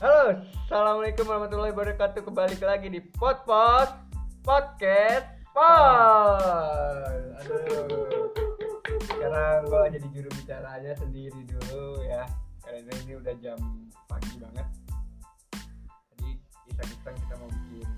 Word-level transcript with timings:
Halo, 0.00 0.32
assalamualaikum 0.64 1.28
warahmatullahi 1.28 1.76
wabarakatuh. 1.76 2.24
Kembali 2.24 2.56
lagi 2.64 2.88
di 2.88 3.04
Pot 3.04 3.44
Podcast 3.44 5.28
Pot. 5.52 7.20
Aduh, 7.44 8.32
sekarang 9.04 9.68
gue 9.68 9.82
jadi 10.00 10.08
juru 10.16 10.28
bicaranya 10.40 10.96
sendiri 10.96 11.44
dulu 11.44 12.00
ya. 12.08 12.24
Karena 12.64 12.88
ini 13.04 13.12
udah 13.20 13.34
jam 13.44 13.60
pagi 14.08 14.40
banget. 14.40 14.66
Jadi 16.16 16.30
iseng-iseng 16.72 17.16
kita 17.20 17.34
mau 17.36 17.50
bikin 17.52 17.88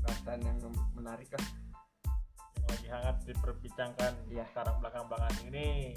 bahasan 0.00 0.40
yang 0.48 0.56
menarik 0.96 1.28
lah. 1.28 1.44
yang 2.56 2.64
lagi 2.72 2.88
hangat 2.88 3.16
diperbincangkan 3.28 4.12
Iya. 4.32 4.48
sekarang 4.48 4.80
belakang-belakangan 4.80 5.44
ini 5.52 5.92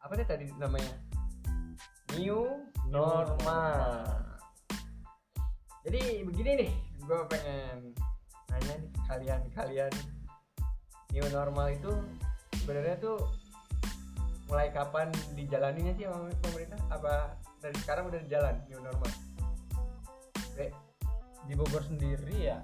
Apa 0.00 0.16
sih 0.16 0.24
tadi 0.24 0.48
namanya? 0.56 1.11
New 2.18 2.68
normal. 2.92 4.04
Jadi 5.82 6.22
begini 6.28 6.50
nih, 6.64 6.72
gue 7.02 7.20
pengen 7.32 7.96
nanya 8.52 8.74
nih 8.78 8.90
ke 8.92 9.00
kalian-kalian 9.08 9.92
new 11.12 11.26
normal 11.32 11.72
itu 11.72 11.92
sebenarnya 12.60 12.96
tuh 13.00 13.18
mulai 14.46 14.68
kapan 14.70 15.08
dijalaninya 15.32 15.92
sih 15.96 16.04
sama 16.04 16.28
pemerintah? 16.44 16.80
Apa 16.92 17.36
dari 17.64 17.76
sekarang 17.80 18.12
udah 18.12 18.20
jalan 18.28 18.56
new 18.68 18.80
normal? 18.80 19.10
Bre, 20.52 20.68
di 21.48 21.54
Bogor 21.56 21.82
sendiri 21.82 22.52
ya 22.52 22.60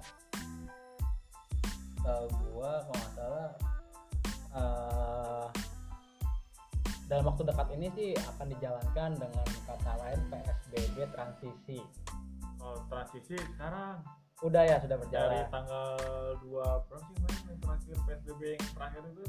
tahu 1.99 2.25
gua 2.49 2.81
kalau 2.87 2.95
nggak 2.95 3.13
salah 3.13 3.49
eh, 4.55 5.45
dalam 7.09 7.25
waktu 7.25 7.41
dekat 7.41 7.67
ini 7.73 7.87
sih 7.97 8.09
akan 8.13 8.47
dijalankan 8.53 9.09
dengan 9.17 9.47
kata 9.65 9.93
lain 9.97 10.19
PSBB 10.29 10.97
transisi 11.09 11.81
kalau 12.61 12.77
transisi 12.85 13.35
sekarang 13.57 13.97
udah 14.45 14.63
ya 14.63 14.77
sudah 14.77 14.95
dari 14.95 15.03
berjalan 15.09 15.49
tanggal 15.49 15.97
2 16.37 16.53
berapa 16.53 16.95
sih 17.01 17.15
yang 17.17 17.59
terakhir 17.59 17.95
PSBB 18.05 18.41
yang 18.55 18.69
terakhir 18.77 19.01
itu 19.09 19.25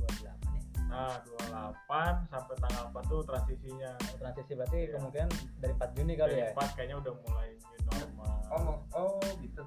28 0.00 0.24
ya 0.24 0.32
nah 0.88 1.20
28 1.84 2.32
sampai 2.32 2.54
tanggal 2.64 2.84
4 2.96 3.12
tuh 3.12 3.20
transisinya 3.28 3.90
transisi 4.16 4.52
berarti 4.56 4.78
Iya. 4.80 4.92
kemungkinan 4.96 5.30
dari 5.60 5.72
4 5.76 5.96
Juni 6.00 6.12
kali 6.16 6.32
dari 6.32 6.42
ya 6.48 6.56
4 6.56 6.76
kayaknya 6.80 6.96
udah 6.96 7.14
mulai 7.28 7.48
new 7.60 7.80
normal 7.92 8.36
oh, 8.48 8.76
oh 8.96 9.20
gitu. 9.44 9.62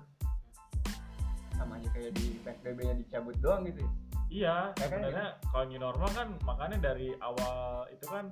Sama 1.54 1.78
aja 1.78 1.90
kayak 1.94 2.18
di 2.18 2.42
PSBB-nya 2.42 2.96
dicabut 2.98 3.38
doang 3.38 3.62
gitu. 3.70 3.86
ya? 3.86 3.92
Iya 4.32 4.72
Ya 4.72 4.88
sebenarnya 4.88 5.28
kalau 5.46 5.66
new 5.68 5.78
normal 5.78 6.10
kan 6.10 6.28
makanya 6.42 6.78
dari 6.82 7.12
awal 7.20 7.84
itu 7.90 8.08
kan 8.08 8.32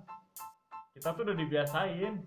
kita 0.91 1.11
tuh 1.11 1.22
udah 1.22 1.36
dibiasain 1.36 2.23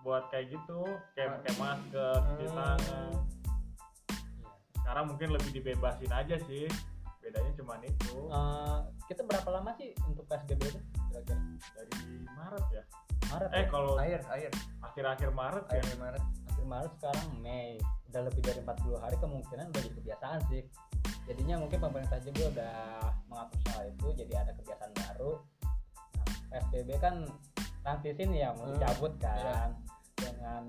buat 0.00 0.26
kayak 0.28 0.48
gitu 0.50 0.80
kayak 1.12 1.38
pakai 1.38 1.52
masker 1.54 2.16
cuci 2.26 2.46
Hmm. 2.46 2.56
tangan. 2.56 3.12
Sekarang 4.74 5.04
mungkin 5.06 5.28
lebih 5.30 5.50
dibebasin 5.52 6.10
aja 6.10 6.36
sih 6.40 6.66
bedanya 7.20 7.52
cuma 7.54 7.76
itu. 7.78 8.16
Eh, 8.26 8.78
kita 9.06 9.22
berapa 9.22 9.48
lama 9.52 9.70
sih 9.76 9.92
untuk 10.02 10.24
PSBB 10.24 10.62
itu 10.66 10.80
kira-kira? 11.06 11.36
Dari 11.76 11.92
Maret 12.26 12.66
ya? 12.72 12.82
Maret 13.28 13.50
eh 13.52 13.60
ya? 13.60 13.68
kalau 13.68 13.92
Air, 14.00 14.20
air, 14.32 14.50
akhir-akhir 14.80 15.28
Maret 15.30 15.64
ya? 15.68 15.78
Air 15.78 15.96
Maret. 15.96 16.24
akhir 16.50 16.64
Maret 16.66 16.92
sekarang 16.96 17.26
Mei. 17.38 17.76
Udah 18.08 18.22
lebih 18.24 18.42
dari 18.42 18.58
40 18.58 18.98
hari 18.98 19.16
kemungkinan 19.16 19.64
udah 19.68 19.80
jadi 19.80 19.90
kebiasaan 19.94 20.40
sih 20.48 20.62
jadinya 21.28 21.60
mungkin 21.60 21.78
pemerintah 21.80 22.18
juga 22.24 22.42
udah 22.52 22.76
mengatur 23.30 23.58
soal 23.68 23.84
itu 23.88 24.06
jadi 24.24 24.32
ada 24.46 24.52
kebiasaan 24.56 24.92
baru. 24.94 25.32
Nah, 26.16 26.26
PSBB 26.50 26.90
kan 26.98 27.14
transisi 27.80 28.22
nih 28.28 28.40
ya 28.44 28.50
mau 28.54 28.68
Hmm, 28.68 28.74
dicabut 28.76 29.12
kan 29.22 29.68
dengan 30.18 30.62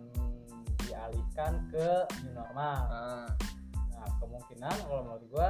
dialihkan 0.88 1.54
ke 1.72 1.88
new 2.24 2.34
normal. 2.36 2.80
Ah, 2.88 3.30
nah 3.92 4.10
kemungkinan 4.20 4.76
kalau 4.88 5.02
menurut 5.08 5.26
gua 5.32 5.50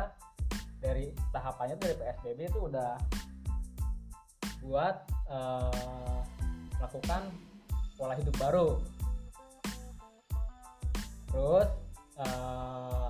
dari 0.81 1.13
tahapannya 1.29 1.77
tuh 1.77 1.93
dari 1.93 1.97
PSBB 2.01 2.39
itu 2.49 2.59
udah 2.65 2.97
buat 4.65 4.95
eh, 5.29 6.19
melakukan 6.81 7.21
pola 7.97 8.13
hidup 8.17 8.35
baru. 8.41 8.81
Terus 11.29 11.69
eh, 12.17 13.09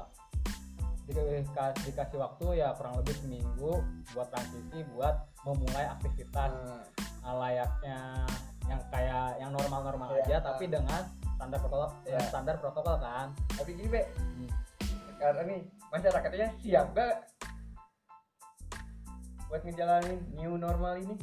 dika- 1.12 1.76
dikasih 1.84 2.18
waktu 2.18 2.46
ya 2.58 2.74
kurang 2.76 2.96
lebih 2.98 3.16
seminggu 3.18 3.84
buat 4.12 4.28
transisi 4.30 4.82
buat 4.92 5.16
memulai 5.44 5.86
aktivitas 5.90 6.52
eh, 7.22 7.36
layaknya 7.36 8.00
yang 8.66 8.82
kayak 8.88 9.36
yang 9.38 9.52
normal-normal 9.52 10.10
Iya. 10.14 10.24
aja 10.24 10.38
tapi 10.48 10.68
dengan 10.68 11.02
standar 11.36 11.60
protokol 11.60 11.90
Iya. 12.06 12.20
standar 12.24 12.56
protokol 12.58 12.96
kan 12.98 13.28
Tapi 13.52 13.70
gini, 13.74 13.90
Be, 13.90 14.02
Hmm. 14.16 14.50
sekarang 15.12 15.46
nih 15.48 15.62
masyarakatnya 15.90 16.48
siap 16.58 16.88
gak 16.94 17.16
buat 19.48 19.62
ngejalanin 19.62 20.20
new 20.34 20.56
normal 20.56 20.96
ini? 20.98 21.16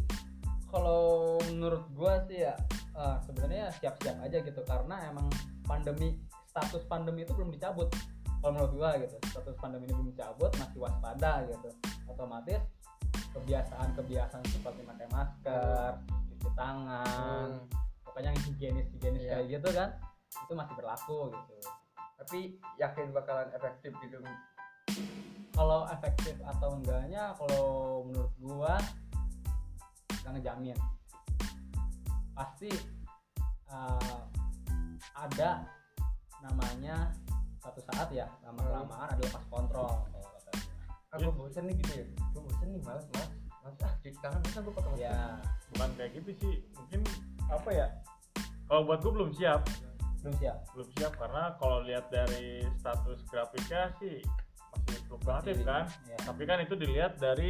kalau 0.69 1.41
menurut 1.49 1.81
gua 1.97 2.21
sih 2.29 2.45
ya 2.45 2.53
eh, 2.93 3.17
sebenarnya 3.25 3.73
siap-siap 3.81 4.21
aja 4.21 4.37
gitu 4.39 4.61
karena 4.63 5.09
emang 5.09 5.25
pandemi 5.65 6.21
status 6.45 6.85
pandemi 6.85 7.25
itu 7.25 7.33
belum 7.33 7.49
dicabut 7.49 7.89
kalau 8.39 8.51
menurut 8.55 8.73
gua 8.75 8.91
gitu 8.97 9.17
status 9.27 9.57
pandemi 9.59 9.87
ini 9.87 9.95
belum 9.95 10.09
dicabut 10.15 10.51
masih 10.57 10.79
waspada 10.79 11.43
gitu 11.47 11.71
otomatis 12.07 12.63
kebiasaan-kebiasaan 13.35 14.43
seperti 14.47 14.81
pakai 14.83 15.07
masker 15.11 15.91
cuci 16.33 16.49
tangan 16.55 17.49
Hmm. 17.59 17.67
pokoknya 18.03 18.31
yang 18.33 18.41
higienis 18.47 18.87
higienis 18.95 19.23
Iya. 19.23 19.31
kayak 19.35 19.47
gitu 19.53 19.69
kan 19.75 19.89
itu 20.29 20.53
masih 20.55 20.75
berlaku 20.77 21.19
gitu 21.31 21.57
Tapi 22.19 22.41
yakin 22.83 23.15
bakalan 23.15 23.47
efektif 23.55 23.95
gitu. 24.03 24.19
kalau 25.55 25.87
efektif 25.87 26.35
atau 26.43 26.75
enggaknya 26.75 27.31
kalau 27.39 27.67
menurut 28.07 28.33
gua 28.39 28.75
nggak 30.23 30.33
ngejamin 30.35 30.79
pasti 32.35 32.71
uh, 33.67 34.23
ada 35.15 35.63
namanya 36.39 37.11
satu 37.69 37.81
saat 37.93 38.09
ya 38.11 38.27
lama 38.43 38.61
kelamaan 38.65 39.09
ada 39.13 39.21
lepas 39.21 39.45
kontrol 39.53 39.93
kalau 40.09 40.29
kata 40.33 40.51
gua. 40.57 40.65
Ah, 41.09 41.17
gue 41.17 41.33
bosen 41.33 41.63
nih 41.69 41.75
gitu 41.81 41.93
ya. 42.01 42.05
Gue 42.33 42.43
bosen 42.45 42.67
nih, 42.69 42.81
males, 42.85 43.05
males. 43.13 43.31
Males 43.61 43.79
ah, 43.85 43.93
cuci 44.01 44.19
tangan 44.21 44.41
bisa 44.41 44.59
gue 44.65 44.75
pakai 44.75 44.93
ya 44.99 45.17
bukan 45.69 45.91
kayak 46.01 46.11
gitu 46.17 46.31
sih 46.41 46.55
mungkin 46.75 47.01
apa 47.49 47.71
ya 47.71 47.87
kalau 48.65 48.83
buat 48.89 49.01
gue 49.05 49.13
belum 49.13 49.31
siap 49.37 49.61
belum 50.25 50.35
siap 50.41 50.59
belum 50.73 50.89
siap 50.97 51.13
karena 51.21 51.43
kalau 51.61 51.85
lihat 51.85 52.09
dari 52.09 52.65
status 52.81 53.21
grafiknya 53.29 53.93
sih 54.01 54.25
masih 54.73 54.99
fluktuatif 55.07 55.57
kan 55.63 55.85
ya. 56.09 56.17
tapi 56.25 56.43
kan 56.49 56.59
itu 56.61 56.75
dilihat 56.75 57.21
dari 57.21 57.49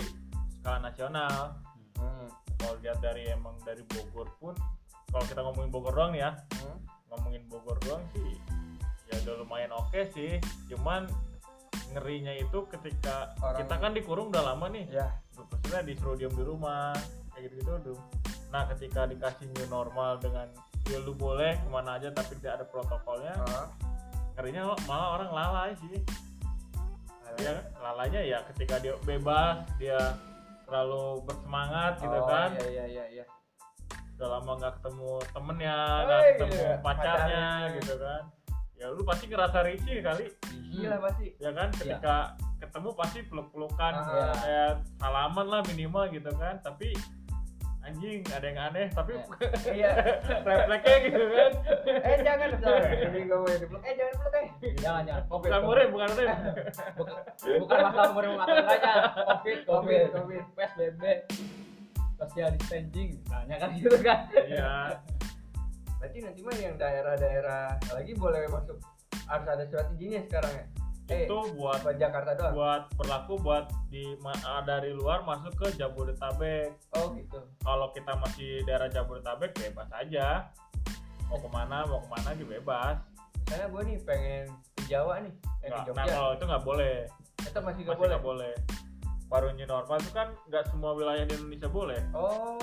skala 0.58 0.82
nasional 0.82 1.54
Hmm. 1.98 2.30
kalau 2.58 2.78
lihat 2.78 3.02
dari 3.02 3.26
emang 3.26 3.58
dari 3.66 3.82
Bogor 3.90 4.30
pun 4.38 4.54
kalau 5.10 5.24
kita 5.26 5.42
ngomongin 5.42 5.70
Bogor 5.70 5.94
doang 5.94 6.14
nih 6.14 6.22
ya 6.22 6.30
Hmm. 6.62 6.78
ngomongin 7.10 7.42
Bogor 7.50 7.74
doang 7.82 8.02
sih 8.14 8.38
ya 9.08 9.16
udah 9.22 9.34
lumayan 9.38 9.72
oke 9.72 10.00
sih 10.12 10.36
cuman 10.66 11.08
ngerinya 11.88 12.32
itu 12.32 12.58
ketika 12.68 13.32
Orang- 13.38 13.58
kita 13.58 13.74
kan 13.74 13.92
dikurung 13.92 14.28
udah 14.28 14.44
lama 14.44 14.68
nih 14.68 14.84
Ya, 14.90 15.08
maksudnya 15.34 15.80
disuruh 15.82 16.14
diem 16.14 16.30
di 16.30 16.44
rumah 16.44 16.92
kayak 17.32 17.48
gitu 17.48 17.54
gitu 17.58 17.72
tuh 17.86 17.98
nah 18.48 18.64
ketika 18.66 19.04
dikasih 19.04 19.44
new 19.50 19.66
normal 19.68 20.16
dengan 20.16 20.48
ya 20.84 20.98
lu 20.98 21.12
boleh 21.12 21.52
ke 21.54 21.68
mana 21.68 21.96
aja 21.96 22.08
tapi 22.10 22.36
tidak 22.36 22.60
ada 22.60 22.64
protokolnya 22.64 23.36
ah. 23.44 23.68
ngerinya 24.34 24.72
malah 24.84 25.08
orang 25.16 25.30
lalai 25.30 25.70
sih 25.76 26.00
ya 27.38 27.52
lalainya 27.78 28.20
ya 28.20 28.38
ketika 28.48 28.80
dia 28.80 28.96
bebas 29.04 29.62
dia 29.76 30.00
terlalu 30.64 31.22
bersemangat 31.22 32.00
gitu 32.00 32.12
Oh, 32.14 32.24
kan 32.24 32.50
Iya, 32.56 32.66
iya, 32.68 32.84
iya, 32.88 33.04
iya. 33.14 33.24
udah 34.16 34.28
lama 34.34 34.52
nggak 34.58 34.72
ketemu 34.80 35.10
temennya 35.30 35.76
nggak 36.02 36.20
ketemu 36.34 36.56
iya. 36.58 36.72
pacarnya 36.80 37.44
Pacarnya. 37.46 37.76
gitu 37.78 37.94
kan 37.96 38.22
ya 38.88 38.96
lu 38.96 39.04
pasti 39.04 39.28
ngerasa 39.28 39.58
risih 39.62 40.00
kali. 40.00 40.24
Gila 40.72 40.96
pasti. 40.98 41.26
ya 41.36 41.50
kan 41.52 41.68
ketika 41.70 42.16
ketemu 42.56 42.90
pasti 42.96 43.18
peluk-pelukan 43.22 43.92
Ah. 43.94 44.32
kayak 44.34 44.72
salaman 44.96 45.46
lah 45.46 45.60
minimal 45.68 46.08
gitu 46.08 46.32
kan. 46.32 46.56
Tapi 46.58 46.96
anjing 47.78 48.20
ada 48.28 48.44
yang 48.44 48.60
aneh 48.62 48.86
tapi 48.90 49.12
Iya. 49.76 49.92
refleksnya 50.40 50.96
gitu 51.04 51.24
kan. 51.26 51.52
Eh 51.84 52.16
jangan, 52.20 52.48
jangan. 52.56 52.80
Jadi 52.96 53.18
gue 53.22 53.36
mau 53.38 53.48
dipeluk. 53.50 53.82
Eh 53.82 53.92
jangan 53.94 54.14
peluk 54.18 54.34
eh. 54.34 54.46
jangan 54.78 55.02
jangan. 55.04 55.22
Covid 55.26 55.48
bukan 55.48 55.60
murim 55.64 55.88
bukan 55.92 56.08
murim 56.10 56.28
bukan, 56.96 57.14
bukan 57.60 57.76
masalah 57.84 58.10
murim 58.12 58.30
covid 58.32 58.56
covid 59.36 59.58
Covid, 59.68 60.04
covid. 60.16 60.42
psbb 60.56 61.02
social 62.16 62.48
distancing. 62.50 63.08
Misalnya 63.20 63.56
kan 63.56 63.68
gitu 63.76 63.96
kan. 64.00 64.18
Iya 64.32 64.72
Berarti 65.98 66.18
nanti 66.22 66.40
mah 66.46 66.54
yang 66.54 66.76
daerah-daerah 66.78 67.74
lagi 67.90 68.12
boleh 68.14 68.46
masuk. 68.48 68.78
Harus 69.26 69.46
ada 69.50 69.64
surat 69.66 69.86
izinnya 69.98 70.22
sekarang 70.24 70.52
ya. 70.54 70.66
Eh, 71.08 71.24
itu 71.24 71.38
buat 71.56 71.80
buat 71.80 71.96
Jakarta 71.96 72.36
doang. 72.36 72.52
buat 72.52 72.82
berlaku 73.00 73.40
buat 73.40 73.64
di 73.88 74.12
ah, 74.44 74.60
dari 74.60 74.92
luar 74.92 75.24
masuk 75.24 75.56
ke 75.56 75.66
Jabodetabek. 75.80 76.76
Oh 76.92 77.16
gitu. 77.16 77.40
kalau 77.64 77.88
kita 77.96 78.12
masih 78.20 78.60
daerah 78.68 78.92
Jabodetabek 78.92 79.56
bebas 79.56 79.88
aja. 79.96 80.52
Mau 81.32 81.40
ke 81.40 81.48
mana 81.48 81.88
mau 81.88 82.04
ke 82.04 82.08
mana 82.12 82.36
juga 82.36 82.60
bebas. 82.60 82.96
Misalnya 83.40 83.66
gue 83.72 83.82
nih 83.88 83.98
pengen 84.04 84.44
ke 84.76 84.82
Jawa 84.92 85.14
nih 85.24 85.32
eh, 85.64 85.68
Nggak- 85.72 85.84
ke 85.88 85.92
nah 85.96 86.04
Jogja 86.04 86.12
kalau 86.12 86.30
itu 86.36 86.44
nggak 86.44 86.64
boleh. 86.64 86.96
Itu 87.40 87.48
masih 87.48 87.62
masih 87.64 87.82
gak 87.88 87.96
boleh? 87.96 88.10
nggak 88.12 88.24
boleh. 88.28 88.54
Baru 89.28 89.46
new 89.56 89.68
normal 89.68 89.96
itu 90.04 90.12
kan 90.12 90.28
nggak 90.52 90.64
semua 90.68 90.92
wilayah 90.92 91.24
di 91.24 91.34
Indonesia 91.40 91.68
boleh. 91.72 92.00
Oh 92.12 92.60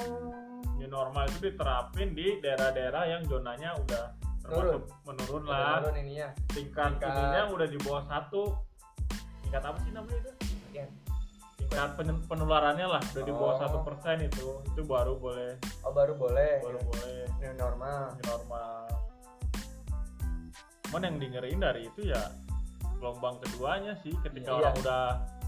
new 0.85 0.93
normal 0.93 1.25
itu 1.25 1.49
diterapin 1.49 2.13
di 2.13 2.37
daerah-daerah 2.39 3.03
yang 3.07 3.21
zonanya 3.25 3.73
udah 3.75 4.03
termasuk 4.39 4.85
menurun 5.03 5.43
lah. 5.43 5.81
turun 5.81 5.97
ininya 5.97 6.29
tingkat 6.47 6.89
Tingkat- 6.95 7.09
ininya 7.11 7.41
udah 7.49 7.65
di 7.65 7.77
bawah 7.81 8.03
satu. 8.05 8.43
Tingkat 9.41 9.63
apa 9.63 9.77
sih 9.81 9.89
namanya 9.89 10.17
itu? 10.19 10.31
Sekian. 10.45 10.89
tingkat 11.57 11.97
pen- 11.97 12.23
penularannya 12.29 12.85
lah 12.85 13.01
udah 13.01 13.23
di 13.23 13.33
bawah 13.33 13.55
Oh. 13.55 13.59
satu 13.59 13.77
persen 13.81 14.21
itu. 14.21 14.61
Itu 14.67 14.85
baru 14.85 15.17
boleh. 15.17 15.57
Oh 15.81 15.89
baru 15.89 16.13
boleh. 16.13 16.61
Baru 16.61 16.77
boleh. 16.79 17.25
New 17.41 17.53
normal. 17.55 18.13
New 18.13 18.25
normal. 18.27 18.85
Cuman 20.85 21.01
yang 21.03 21.17
dengerin 21.17 21.59
dari 21.59 21.81
itu 21.85 22.01
ya 22.05 22.21
gelombang 22.95 23.41
keduanya 23.41 23.97
sih 23.99 24.13
ketika 24.21 24.51
Iya. 24.51 24.57
orang 24.61 24.75
udah 24.79 25.03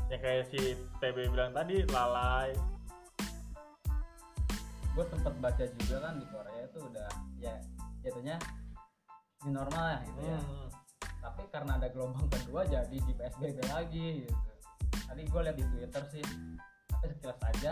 yang 0.08 0.20
kayak 0.20 0.44
si 0.50 0.60
TB 0.98 1.30
bilang 1.30 1.54
tadi 1.54 1.86
lalai 1.86 2.52
gue 4.98 5.06
sempet 5.14 5.34
baca 5.38 5.62
juga 5.78 5.96
kan 6.02 6.18
di 6.18 6.26
Korea 6.26 6.62
itu 6.66 6.80
udah 6.82 7.10
ya 7.38 7.54
jatuhnya 8.02 8.42
new 9.46 9.54
normal 9.54 9.94
ya 9.94 10.00
gitu 10.10 10.22
ya. 10.26 10.40
Hmm. 10.42 10.70
tapi 11.22 11.42
karena 11.54 11.78
ada 11.78 11.88
gelombang 11.94 12.26
kedua 12.34 12.66
jadi 12.66 12.98
di 12.98 13.14
PSBB 13.14 13.62
lagi 13.70 14.26
gitu. 14.26 14.34
Tadi 15.06 15.22
gue 15.22 15.42
lihat 15.46 15.54
di 15.54 15.66
Twitter 15.70 16.04
sih 16.10 16.26
tapi 16.90 17.14
sekilas 17.14 17.40
aja 17.46 17.72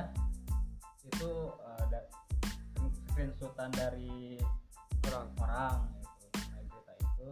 itu 1.01 1.29
eh, 1.49 1.77
ada 1.89 1.99
screenshotan 3.09 3.73
dari 3.73 4.37
orang. 5.09 5.25
orang 5.41 5.77
gitu. 5.97 6.37
Nah, 6.45 6.61
berita 6.61 6.93
itu 6.93 7.27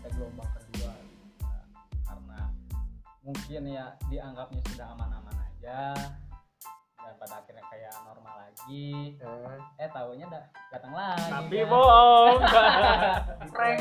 ada 0.00 0.08
gelombang 0.16 0.50
kedua. 0.56 0.92
Nah, 1.44 1.64
karena 2.08 2.40
mungkin 3.20 3.62
ya 3.68 3.84
dianggapnya 4.08 4.60
sudah 4.72 4.86
aman-aman 4.96 5.36
aja 5.52 5.92
pada 7.24 7.40
akhirnya 7.40 7.64
kayak 7.72 7.92
normal 8.04 8.34
lagi. 8.36 9.16
Nah, 9.16 9.56
eh 9.80 9.88
tahunya 9.88 10.26
dah 10.28 10.44
datang 10.68 10.92
lagi 10.92 11.24
tapi 11.24 11.56
kan. 11.56 11.68
bohong. 11.72 12.36
Prank. 13.56 13.80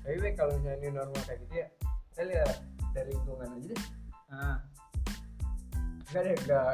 Tapi 0.00 0.28
kalau 0.32 0.52
misalnya 0.56 0.78
new 0.80 0.92
normal 0.96 1.20
kayak 1.28 1.38
gitu 1.44 1.54
ya 1.60 1.66
saya 2.16 2.24
lihat 2.32 2.56
dari 2.96 3.10
lingkungan 3.12 3.52
aja 3.52 3.66
deh. 3.68 3.82
Nah, 4.32 4.56
enggak 6.08 6.22
deh 6.24 6.34
enggak 6.40 6.64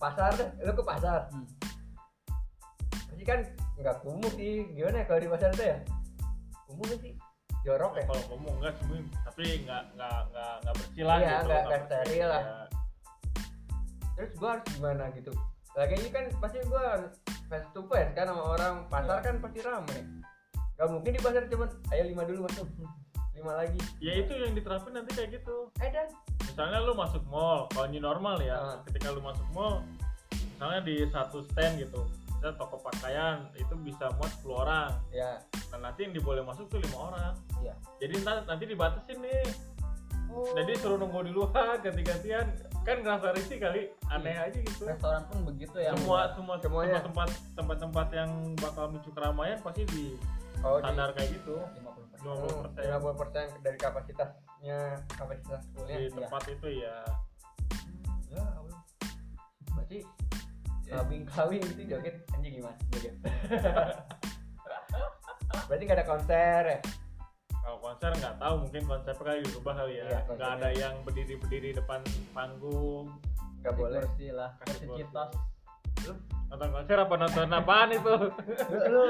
pasar 0.00 0.30
deh. 0.32 0.48
Lu 0.64 0.72
ke 0.72 0.82
pasar? 0.82 1.20
Hmm. 1.28 1.46
pasti 3.04 3.22
kan 3.22 3.40
nggak 3.76 3.96
kumuh 4.00 4.32
sih. 4.32 4.64
Gimana 4.72 4.96
ya 4.96 5.06
kalau 5.06 5.20
di 5.20 5.28
pasar 5.28 5.52
tuh 5.52 5.66
ya? 5.68 5.78
Kumuh 6.64 6.84
nggak 6.88 7.00
sih? 7.04 7.12
Jorok 7.64 7.92
ya? 7.96 8.04
Kalau 8.08 8.22
ngomong 8.32 8.54
enggak 8.60 8.74
sih 8.80 9.00
tapi 9.24 9.44
nggak 9.64 9.82
nggak 9.96 10.18
nggak 10.32 10.52
nggak 10.64 10.74
bersih 10.80 11.04
lah 11.04 11.16
Iya, 11.20 11.28
gitu 11.28 11.48
nggak- 11.52 11.84
steril 11.84 12.26
lah. 12.32 12.42
Ya. 12.44 12.56
Terus 14.14 14.30
gua 14.38 14.48
harus 14.56 14.64
gimana 14.70 15.04
gitu. 15.12 15.32
Lagi 15.74 15.94
ini 15.98 16.08
kan 16.08 16.24
pasti 16.38 16.62
harus 16.62 17.12
face 17.46 17.68
to 17.74 17.82
face 17.90 18.10
kan 18.14 18.30
sama 18.30 18.42
orang. 18.54 18.74
Pasar 18.86 19.18
Iya. 19.18 19.24
kan 19.26 19.34
pasti 19.42 19.58
ramai 19.60 20.00
Gak 20.74 20.90
mungkin 20.90 21.10
di 21.14 21.20
pasar 21.22 21.46
cuman 21.46 21.70
ayo 21.90 22.02
lima 22.04 22.22
dulu 22.22 22.38
masuk 22.46 22.66
lima 23.32 23.52
lagi. 23.54 23.78
Ya 23.98 24.12
itu 24.18 24.32
yang 24.34 24.54
diterapin 24.54 24.90
nanti 24.92 25.10
kayak 25.14 25.38
gitu. 25.38 25.70
Eh 25.78 25.90
dan 25.90 26.10
misalnya 26.42 26.78
lu 26.82 26.94
masuk 26.94 27.22
mall 27.26 27.66
kalau 27.70 27.86
new 27.86 27.98
normal 27.98 28.38
ya 28.38 28.54
Ah. 28.54 28.78
ketika 28.86 29.10
lu 29.10 29.22
masuk 29.22 29.46
mall 29.54 29.82
misalnya 30.30 30.80
di 30.82 31.02
satu 31.10 31.42
stand 31.50 31.78
gitu 31.78 32.02
misalnya 32.38 32.54
toko 32.58 32.78
pakaian 32.78 33.50
itu 33.54 33.74
bisa 33.82 34.10
muat 34.18 34.30
10 34.42 34.54
orang. 34.54 34.90
Ya. 35.10 35.38
Nah 35.74 35.90
nanti 35.90 36.06
yang 36.06 36.14
diboleh 36.14 36.42
masuk 36.42 36.66
tuh 36.66 36.78
lima 36.78 37.10
orang. 37.10 37.34
Iya. 37.58 37.74
jadi 37.98 38.12
ntar, 38.20 38.36
nanti 38.44 38.64
dibatasin 38.66 39.18
nih 39.18 39.42
oh. 40.34 40.52
jadi 40.58 40.72
suruh 40.82 40.98
nunggu 40.98 41.24
di 41.24 41.32
luar 41.32 41.78
ganti-gantian. 41.78 42.46
Kan 42.84 43.00
ngerasa 43.00 43.32
risih 43.32 43.56
kali 43.62 43.88
aneh 44.12 44.36
aja 44.36 44.58
gitu. 44.60 44.84
Restoran 44.84 45.24
pun 45.30 45.46
begitu 45.48 45.80
ya. 45.80 45.96
Semua 45.96 46.28
semua 46.36 46.60
Semuanya. 46.60 47.00
tempat 47.00 47.32
tempat-tempat 47.56 48.08
yang 48.12 48.30
bakal 48.60 48.92
memicu 48.92 49.08
keramaian 49.14 49.56
pasti 49.64 49.88
di 49.88 50.04
oh, 50.60 50.76
di- 50.76 50.84
standar 50.84 51.08
kayak 51.16 51.30
gitu. 51.32 51.56
50% 52.20 52.76
50% 52.76 52.84
lima 52.84 52.98
puluh 53.00 53.16
persen. 53.16 53.46
Dari 53.64 53.78
kapasitasnya 53.80 54.78
kapasitas 55.16 55.62
poolnya 55.72 55.96
di 56.02 56.08
tempat 56.12 56.42
itu 56.50 56.68
ya 56.84 56.96
ya 58.34 58.42
Allah. 58.42 58.80
berarti 59.72 59.98
kambing 60.90 61.22
kambing 61.24 61.62
gitu 61.72 61.82
joget. 61.96 62.16
Anjing 62.36 62.52
gimana? 62.60 62.76
Joget. 62.92 63.14
Berarti 65.64 65.82
nggak 65.88 65.98
ada 66.02 66.08
konser 66.08 66.62
ya 66.66 66.78
kalau 67.64 67.78
konser 67.80 68.10
nggak 68.12 68.36
tahu 68.36 68.54
mungkin 68.68 68.82
konsepnya 68.84 69.24
kali 69.24 69.40
dirubah 69.40 69.74
kali 69.80 69.92
ya. 69.96 70.04
Iya, 70.04 70.04
nggak 70.04 70.24
konsepnya. 70.28 70.52
ada 70.60 70.68
yang 70.76 70.94
berdiri 71.00 71.34
berdiri 71.40 71.70
depan 71.72 72.00
panggung. 72.36 73.06
Nggak 73.64 73.74
boleh. 73.80 74.00
kursi 74.04 74.28
lah. 74.28 74.50
Kasih 74.60 74.88
kitos 74.92 75.32
nonton 76.50 76.68
konser 76.70 76.96
apa 77.00 77.14
nonton 77.16 77.48
apaan 77.50 77.90
itu? 77.90 78.14
Lu, 78.92 79.02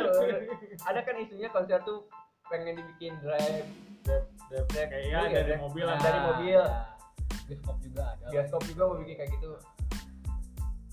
ada 0.86 1.00
kan 1.02 1.14
isunya 1.18 1.48
konser 1.50 1.78
tuh 1.82 2.06
pengen 2.48 2.78
dibikin 2.78 3.18
drive. 3.20 3.68
Dep- 4.04 4.28
Dep- 4.52 4.68
kayak 4.68 5.04
ya, 5.08 5.20
iya, 5.28 5.32
dari 5.32 5.52
Dep. 5.56 5.60
mobil 5.60 5.84
lah. 5.84 5.98
Dari 6.00 6.20
mobil. 6.22 6.60
ya. 6.60 6.66
bioskop 7.44 7.76
juga 7.84 8.02
ada. 8.16 8.24
Bioskop 8.32 8.62
juga 8.64 8.82
mau 8.88 8.96
bikin 9.04 9.16
kayak 9.20 9.30
gitu. 9.36 9.50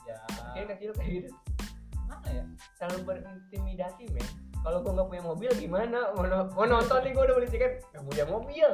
Ya. 0.04 0.18
Kayak 0.52 0.84
lu 0.84 0.94
kayak 1.00 1.12
gitu. 1.12 1.30
Mana 2.10 2.28
ya? 2.28 2.44
Terlalu 2.75 3.00
berintimidasi 3.07 4.04
men 4.12 4.28
kalau 4.62 4.78
gua 4.81 4.92
nggak 4.94 5.10
punya 5.10 5.24
mobil 5.25 5.52
gimana? 5.58 6.00
Mau, 6.13 6.24
mau 6.54 6.66
nonton 6.66 7.00
nih 7.02 7.12
gua 7.12 7.24
udah 7.25 7.36
beli 7.42 7.50
tiket. 7.50 7.74
Nggak 7.92 8.04
punya 8.06 8.25
mobil. 8.25 8.69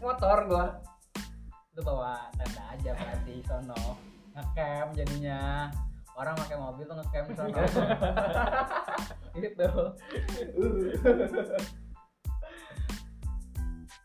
Motor 0.00 0.38
gua. 0.48 0.66
Lu 1.74 1.80
bawa 1.82 2.30
tenda 2.34 2.62
aja 2.72 2.90
berarti 2.94 3.34
sono. 3.44 3.82
Ngecamp 4.32 4.90
jadinya. 4.96 5.68
Orang 6.14 6.34
pakai 6.38 6.56
mobil 6.56 6.84
tuh 6.86 6.96
ngecamp 6.96 7.28
sono. 7.36 7.56
Gitu. 9.34 9.66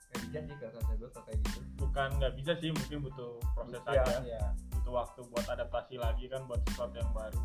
Nggak 0.09 0.19
bisa 0.25 0.39
sih 0.41 0.55
kalau 0.57 0.71
kata 0.73 0.93
gua 0.97 1.09
kalau 1.13 1.25
kayak 1.29 1.39
gitu. 1.45 1.59
Bukan 1.79 2.09
nggak 2.19 2.33
bisa 2.35 2.51
sih 2.57 2.69
mungkin 2.73 2.97
butuh 3.05 3.31
proses 3.55 3.81
Iya. 3.87 4.03
aja. 4.03 4.17
Ya 4.25 4.43
butuh 4.73 4.93
waktu 5.05 5.19
buat 5.29 5.45
adaptasi 5.45 5.95
lagi 6.01 6.25
kan 6.27 6.41
buat 6.49 6.61
sesuatu 6.65 6.97
yang 6.97 7.11
baru 7.13 7.41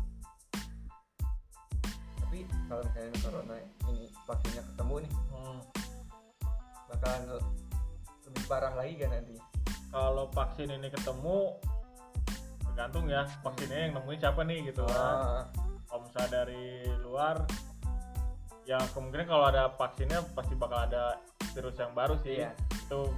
tapi 2.43 2.67
kalau 2.67 2.83
misalnya 2.83 3.19
corona 3.23 3.55
ini 3.87 4.03
vaksinnya 4.27 4.63
ketemu 4.67 4.95
nih 5.07 5.11
Hmm. 5.31 5.59
bakalan 6.91 7.21
lebih 8.27 8.43
parah 8.51 8.73
lagi 8.75 8.93
kan 8.99 9.09
nanti 9.15 9.35
kalau 9.93 10.25
vaksin 10.35 10.67
ini 10.67 10.91
ketemu 10.91 11.55
tergantung 12.67 13.05
ya 13.07 13.23
vaksinnya 13.39 13.79
yang 13.87 13.93
nemuin 13.95 14.19
siapa 14.19 14.41
nih 14.43 14.59
gitu 14.67 14.83
kan. 14.83 14.99
Ah, 14.99 15.41
kalau 15.87 16.01
misalnya 16.03 16.29
dari 16.43 16.83
luar 16.99 17.35
ya 18.67 18.81
kemungkinan 18.91 19.27
kalau 19.31 19.45
ada 19.47 19.71
vaksinnya 19.79 20.19
pasti 20.35 20.53
bakal 20.59 20.83
ada 20.83 21.15
virus 21.55 21.79
yang 21.79 21.95
baru 21.95 22.19
sih. 22.19 22.43
Iya. 22.43 22.51
Itu. 22.83 23.15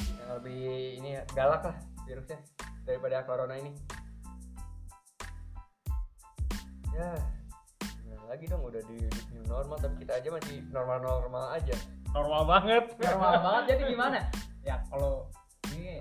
Yang 0.00 0.30
lebih 0.40 0.64
ini 1.04 1.08
ya, 1.20 1.22
galak 1.36 1.62
lah 1.68 1.76
virusnya 2.08 2.40
daripada 2.88 3.28
corona 3.28 3.60
ini. 3.60 3.76
Ya 6.96 7.12
lagi 8.32 8.48
dong 8.48 8.64
udah 8.64 8.80
di, 8.88 8.96
di 8.96 9.20
new 9.36 9.44
normal 9.44 9.76
tapi 9.76 10.08
kita 10.08 10.16
aja 10.16 10.32
masih 10.32 10.64
normal 10.72 11.04
normal 11.04 11.52
aja. 11.52 11.76
Normal 12.16 12.42
banget. 12.48 12.84
Normal 12.96 13.34
banget 13.44 13.62
jadi 13.76 13.82
gimana? 13.92 14.18
Ya 14.64 14.80
kalau 14.88 15.28
ini 15.76 16.00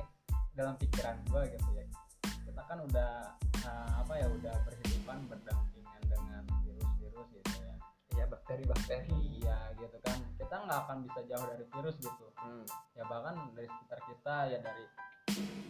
dalam 0.55 0.79
pikiran 0.79 1.19
gua 1.27 1.43
gitu 1.43 1.67
ya 1.75 1.83
kita 2.23 2.61
kan 2.71 2.79
udah 2.87 3.35
eh, 3.67 3.89
apa 3.99 4.13
ya 4.15 4.31
udah 4.31 4.55
berhidupan 4.63 5.27
berdampingan 5.27 6.01
dengan 6.07 6.43
virus-virus 6.63 7.27
gitu 7.35 7.51
ya. 7.67 7.75
Ya 8.15 8.25
bakteri 8.31 8.63
bakteri 8.63 9.11
iya 9.43 9.75
gitu 9.75 9.97
kan. 9.99 10.15
Kita 10.39 10.55
nggak 10.55 10.79
akan 10.87 10.97
bisa 11.03 11.19
jauh 11.27 11.45
dari 11.51 11.65
virus 11.67 11.95
gitu. 11.99 12.25
Hmm. 12.39 12.65
ya 12.97 13.03
bahkan 13.05 13.37
dari 13.53 13.67
sekitar 13.69 13.99
kita 14.07 14.35
ya 14.49 14.57
dari 14.63 14.85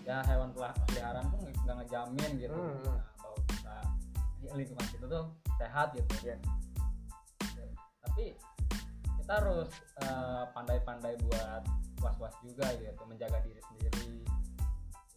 ya 0.06 0.24
hewan 0.30 0.53
peliharaan 0.53 1.25
pun 1.34 1.41
nggak 1.41 1.75
ngejamin 1.82 2.32
gitu. 2.38 2.53
Hmm. 2.53 2.86
nah, 2.86 3.01
bahwa 3.18 3.39
kita 3.50 3.77
lingkungan 4.50 4.88
kita 4.89 5.05
tuh 5.05 5.25
sehat 5.62 5.93
gitu. 5.93 6.10
Iya. 6.25 6.38
Ya, 7.57 7.65
tapi 8.01 8.25
kita 9.21 9.31
harus 9.38 9.69
eh, 10.01 10.43
pandai-pandai 10.57 11.13
buat 11.29 11.63
was-was 12.01 12.33
juga 12.41 12.65
gitu 12.77 13.01
menjaga 13.05 13.38
diri 13.45 13.62
sendiri. 13.69 14.25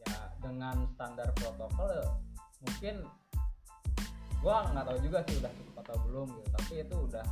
Ya 0.04 0.28
dengan 0.44 0.84
standar 0.92 1.32
protokol 1.40 2.04
mungkin 2.64 3.08
gua 4.44 4.68
nggak 4.68 4.84
tahu 4.84 4.98
juga 5.00 5.18
sih 5.24 5.40
udah 5.40 5.52
cukup 5.56 5.74
atau 5.80 5.96
belum 6.04 6.26
gitu. 6.36 6.48
Tapi 6.52 6.72
itu 6.84 6.96
udah 7.08 7.26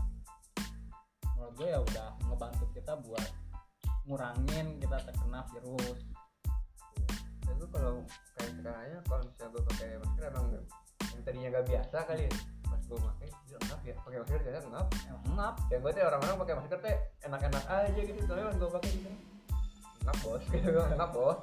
menurut 1.36 1.58
gue 1.58 1.68
ya 1.74 1.80
udah 1.82 2.08
ngebantu 2.30 2.64
kita 2.70 2.92
buat 3.02 3.28
ngurangin 4.06 4.78
kita 4.78 4.96
terkena 5.04 5.42
virus. 5.50 6.00
Gue 7.52 7.68
kalau 7.68 8.02
kayak 8.38 8.50
sekarang 8.58 8.80
aja 8.86 8.98
kalau 9.10 9.22
misalnya 9.26 9.50
gue 9.50 9.62
pakai 9.70 9.88
masker 10.00 10.24
emang 10.32 10.46
yang 11.12 11.22
tadinya 11.24 11.48
gak 11.60 11.66
biasa 11.68 11.96
kali. 12.08 12.22
Ya 12.26 12.32
pas 12.66 12.82
gue 12.88 12.98
pakai 12.98 13.28
dia 13.28 13.58
ngap 13.68 13.80
ya? 13.84 13.94
Pakai 14.00 14.18
masker 14.24 14.40
ternyata 14.40 14.68
ngap. 14.72 14.88
Ngap. 15.36 15.54
Dan 15.68 15.78
gue 15.84 15.90
tuh 15.92 16.02
orang-orang 16.08 16.36
pakai 16.40 16.54
masker 16.56 16.78
teh 16.80 16.96
enak-enak 17.28 17.64
aja 17.68 18.00
gitu. 18.00 18.20
Soalnya 18.24 18.44
gue 18.56 18.70
pakai 18.70 18.90
gitu 18.92 19.10
ngap 20.02 20.16
bos. 20.22 20.42
Gitu 20.52 20.68
gue 20.68 20.84
ngap 20.98 21.10
bos. 21.14 21.38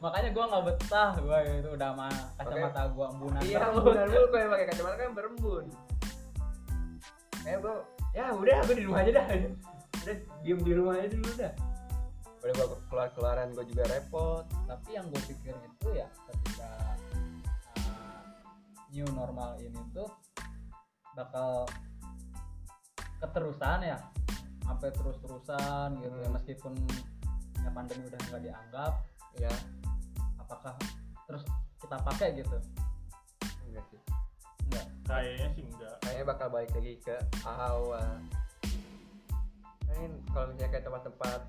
Makanya 0.00 0.28
gua 0.32 0.44
nggak 0.48 0.64
betah 0.72 1.10
gua 1.20 1.38
itu 1.44 1.68
udah 1.76 1.90
mah 1.92 2.16
kacamata 2.40 2.82
gua 2.92 3.06
embunan 3.12 3.40
iya 3.44 3.68
benar 3.68 4.06
dulu 4.08 4.26
kalau 4.32 4.42
yang 4.42 4.52
pakai 4.52 4.66
kacamata 4.72 4.94
kan 4.96 5.12
berembun. 5.12 5.64
Kayak 7.44 7.58
gue 7.64 7.76
ya 8.16 8.24
udah 8.34 8.56
gue 8.64 8.76
di 8.76 8.84
rumah 8.84 9.00
aja 9.04 9.12
dah. 9.20 9.26
Udah 10.04 10.16
diem 10.42 10.60
di 10.64 10.72
rumah 10.72 10.94
aja 10.96 11.08
dulu 11.12 11.32
dah. 11.36 11.52
Udah 12.38 12.52
gue 12.54 12.66
keluar 12.88 13.08
keluaran 13.12 13.48
gue 13.52 13.64
juga 13.68 13.84
repot. 13.92 14.44
Tapi 14.64 14.88
yang 14.96 15.06
gue 15.12 15.22
pikir 15.28 15.54
itu 15.54 15.88
ya 15.92 16.08
ketika 16.28 16.68
new 18.98 19.08
normal 19.14 19.54
ini 19.62 19.78
tuh 19.94 20.10
bakal 21.14 21.70
keterusan 23.22 23.86
ya. 23.86 23.98
Sampai 24.66 24.90
terus-terusan 24.92 26.02
gitu 26.02 26.16
ya 26.18 26.28
Hmm. 26.28 26.34
meskipun 26.34 26.72
ya 27.62 27.70
pandemi 27.70 28.10
udah 28.10 28.20
nggak 28.26 28.42
dianggap 28.42 28.92
ya 29.38 29.52
apakah 30.42 30.74
terus 31.30 31.46
kita 31.78 31.96
pakai 32.02 32.28
gitu? 32.34 32.58
Enggak 33.70 33.84
sih. 33.94 34.00
Enggak. 34.66 34.86
Kayaknya 35.06 35.48
sih 35.54 35.64
enggak. 35.64 35.94
Kayaknya 36.02 36.24
bakal 36.26 36.46
balik 36.50 36.70
lagi 36.74 36.92
ke 37.00 37.16
awal. 37.46 38.18
Kan 39.88 40.10
kalau 40.34 40.46
misalnya 40.52 40.70
kayak 40.74 40.84
tempat-tempat 40.84 41.40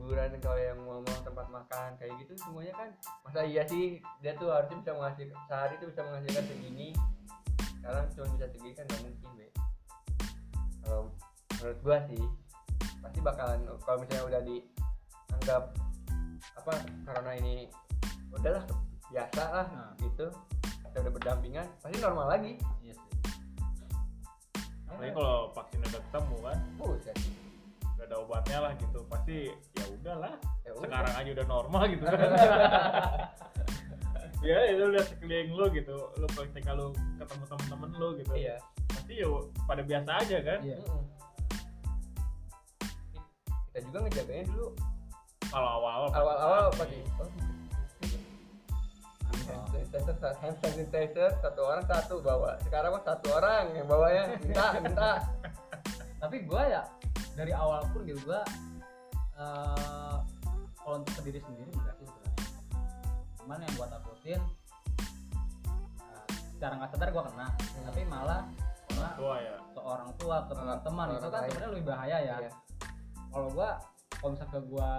hiburan 0.00 0.32
kalau 0.40 0.56
yang 0.56 0.80
ngomong 0.80 1.18
tempat 1.20 1.46
makan 1.52 1.92
kayak 2.00 2.16
gitu 2.24 2.32
semuanya 2.40 2.72
kan. 2.72 2.88
Masa 3.20 3.44
iya 3.44 3.68
sih 3.68 4.00
dia 4.24 4.32
tuh 4.40 4.48
harusnya 4.48 4.80
bisa 4.80 4.96
menghasilkan 4.96 5.36
sehari 5.44 5.74
tuh 5.76 5.88
bisa 5.92 6.00
menghasilkan 6.08 6.44
segini. 6.48 6.88
Sekarang 7.60 8.04
cuma 8.16 8.26
bisa 8.32 8.46
segini 8.48 8.72
kan 8.72 8.84
nggak 8.88 9.00
mungkin 9.04 9.30
be 9.36 9.48
kalau 10.80 11.02
menurut 11.60 11.78
gua 11.84 11.98
sih 12.08 12.22
pasti 13.04 13.18
bakalan 13.20 13.60
kalau 13.84 13.98
misalnya 14.00 14.24
udah 14.24 14.40
dianggap 14.48 15.62
apa 16.56 16.72
karena 17.04 17.32
ini 17.36 17.54
udahlah 18.32 18.64
biasa 19.12 19.42
lah 19.52 19.66
Nah. 19.68 19.92
gitu. 20.00 20.26
Kita 20.64 20.96
udah 21.06 21.12
berdampingan 21.12 21.66
pasti 21.84 21.96
normal 22.00 22.26
lagi. 22.32 22.56
Iya 22.80 22.96
sih. 22.96 23.12
Apalagi 24.88 25.12
kalau 25.12 25.52
vaksin 25.52 25.78
udah 25.84 26.00
ketemu 26.08 26.36
kan. 26.40 26.58
Buset. 26.80 27.18
udah 28.00 28.08
ada 28.08 28.16
obatnya 28.16 28.58
lah 28.64 28.72
gitu 28.80 29.04
pasti 29.12 29.52
udahlah 30.00 30.34
Ya 30.64 30.70
udah. 30.72 30.88
sekarang 30.88 31.14
aja 31.18 31.30
udah 31.34 31.46
normal 31.46 31.82
gitu. 31.92 32.04
Kan 32.06 32.20
ya 34.48 34.58
itu 34.72 34.82
udah 34.88 35.04
sekeliling 35.04 35.52
lo 35.52 35.66
gitu. 35.74 35.96
Lo 36.16 36.26
ketika 36.30 36.70
lo 36.72 36.96
ketemu 37.20 37.44
temen-temen 37.44 37.90
lo 38.00 38.08
gitu 38.16 38.32
iya. 38.38 38.56
pasti 38.88 39.12
ya 39.20 39.28
pada 39.68 39.82
biasa 39.84 40.10
aja 40.24 40.36
kan? 40.40 40.58
Iya. 40.64 40.78
Kita 43.70 43.78
juga 43.86 43.98
ngejaganya 44.08 44.44
dulu. 44.50 44.68
Kalau 45.50 45.68
awal-awal. 45.82 46.10
Awal-awal 46.14 46.64
pasti. 46.78 46.98
pasti. 47.18 47.38
Oh, 49.50 49.66
hand 49.66 49.88
sanitizer 49.90 50.34
hand 50.38 50.56
sanitizer 50.62 51.30
satu 51.42 51.60
orang 51.66 51.84
satu 51.90 52.14
bawa. 52.22 52.54
Sekarang 52.62 52.94
mah 52.94 53.02
satu 53.02 53.34
orang 53.34 53.74
yang 53.74 53.86
bawanya 53.90 54.38
minta 54.38 54.78
minta. 54.78 55.10
Tapi 56.22 56.46
gua 56.46 56.62
ya 56.70 56.82
dari 57.34 57.50
awal 57.50 57.82
pun 57.90 58.06
gitu 58.06 58.22
gua 58.22 58.46
eh, 59.40 60.16
kalau 60.76 60.96
untuk 61.00 61.12
ke 61.16 61.22
diri 61.24 61.40
sendiri 61.40 61.70
enggak 61.72 61.94
sih 61.96 62.06
sebenarnya. 62.06 62.48
Cuman 63.40 63.58
yang 63.64 63.72
gua 63.76 63.86
takutin 63.88 64.40
eh, 66.04 66.26
secara 66.56 66.72
nggak 66.76 66.90
sadar 66.92 67.08
gua 67.12 67.24
kena 67.28 67.48
tapi 67.88 68.00
malah 68.06 68.40
kena 68.90 69.10
tua 69.16 69.36
ya. 69.40 69.56
seorang 69.72 70.10
tua 70.20 70.36
ke 70.44 70.52
teman-teman. 70.52 71.06
itu 71.16 71.28
kan 71.32 71.40
sebenarnya 71.48 71.70
lebih 71.72 71.86
bahaya 71.88 72.18
ya. 72.20 72.36
Iya. 72.44 72.52
kalau 73.30 73.48
gua 73.54 73.68
kalau 74.20 74.30
misalnya 74.36 74.52
ke 74.52 74.60
gua 74.68 74.90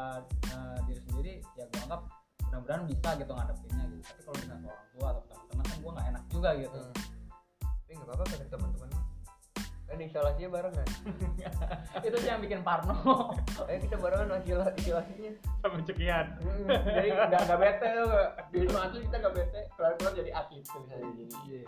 eh, 0.49 0.77
diri 0.89 1.01
sendiri 1.05 1.33
ya 1.53 1.63
gua 1.69 1.79
anggap 1.85 2.01
mudah-mudahan 2.51 2.83
bisa 2.83 3.09
gitu 3.15 3.31
ngadepinnya 3.31 3.85
gitu. 3.87 4.03
Tapi 4.03 4.21
kalau 4.25 4.35
misalnya 4.41 4.59
ke 4.59 4.67
orang 4.67 4.89
tua 4.91 5.07
atau 5.13 5.21
ke 5.21 5.27
teman-teman 5.31 5.65
kan 5.69 5.77
gua 5.79 5.91
nggak 5.95 6.07
enak 6.11 6.23
juga 6.27 6.49
gitu. 6.57 6.79
Hmm. 6.81 6.93
tapi 7.61 7.91
nggak 7.99 8.07
apa-apa 8.07 8.23
kata 8.31 8.45
teman-teman. 8.47 8.89
Kan 9.91 9.99
instalasinya 9.99 10.49
barengan 10.55 10.87
itu 12.07 12.15
sih 12.23 12.29
yang 12.31 12.39
bikin 12.39 12.63
parno. 12.63 12.95
Ayo 13.67 13.77
kita 13.83 13.99
barengan 13.99 14.39
hasil 14.39 14.57
instalasinya 14.79 15.31
sampai 15.59 15.83
cekian 15.83 16.25
jadi 16.95 17.07
nggak 17.11 17.41
nggak 17.43 17.59
bete 17.59 17.87
tuh 17.99 18.07
di 18.55 18.57
wisma 18.63 18.79
atlet 18.87 19.03
kita 19.03 19.15
nggak 19.19 19.35
bete 19.35 19.61
keluar 19.75 19.91
keluar 19.99 20.13
jadi 20.15 20.31
atlet 20.31 20.63
tuh 20.63 20.79
misalnya 20.87 21.07
gini. 21.11 21.35
Iya. 21.51 21.63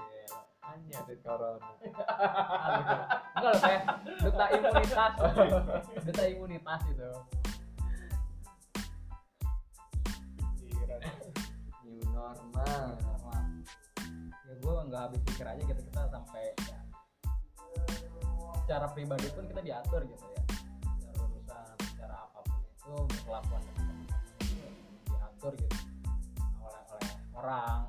hanya 0.63 0.95
ada 1.03 1.15
corona. 1.19 1.69
Enggak 3.35 3.51
loh 3.51 3.59
kayak 3.59 3.83
duta 4.23 4.45
imunitas. 4.47 5.13
Duta 6.07 6.23
imunitas 6.23 6.81
gitu 6.87 7.09
new 11.83 11.99
normal. 12.15 12.95
Normal 12.95 13.43
ya 14.47 14.53
gue 14.61 14.73
nggak 14.87 15.01
habis 15.09 15.21
pikir 15.25 15.45
aja 15.49 15.61
gitu 15.65 15.81
kita 15.81 16.01
sampai 16.13 16.53
ya, 16.69 16.77
secara 18.63 18.87
pribadi 18.95 19.27
pun 19.35 19.43
kita 19.43 19.59
diatur 19.59 20.01
gitu 20.07 20.23
ya. 20.23 20.41
Secara 20.95 21.19
urusan 21.19 21.75
secara 21.83 22.15
apa 22.15 22.39
pun 22.47 23.59
itu 23.59 23.83
itu 23.83 25.11
diatur 25.11 25.51
gitu. 25.59 25.77
Oleh 26.63 26.83
oleh 26.95 27.11
orang. 27.35 27.81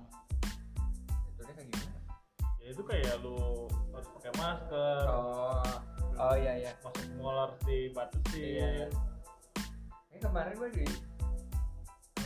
Itu 1.30 1.40
dia 1.46 1.54
kayak 1.54 1.68
gimana? 1.70 1.98
Ya 2.58 2.66
itu 2.74 2.82
kayak 2.82 3.14
lu 3.22 3.70
harus 3.94 4.08
pakai 4.18 4.32
masker. 4.34 5.04
Oh. 5.06 5.74
Oh 6.18 6.34
iya 6.34 6.52
iya. 6.58 6.72
Masuk 6.82 7.06
mall 7.22 7.38
harus 7.46 7.58
dibatasin. 7.62 8.34
Iya. 8.34 8.90
ini 10.10 10.18
kemarin 10.22 10.54
gue 10.58 10.70
di 10.74 10.86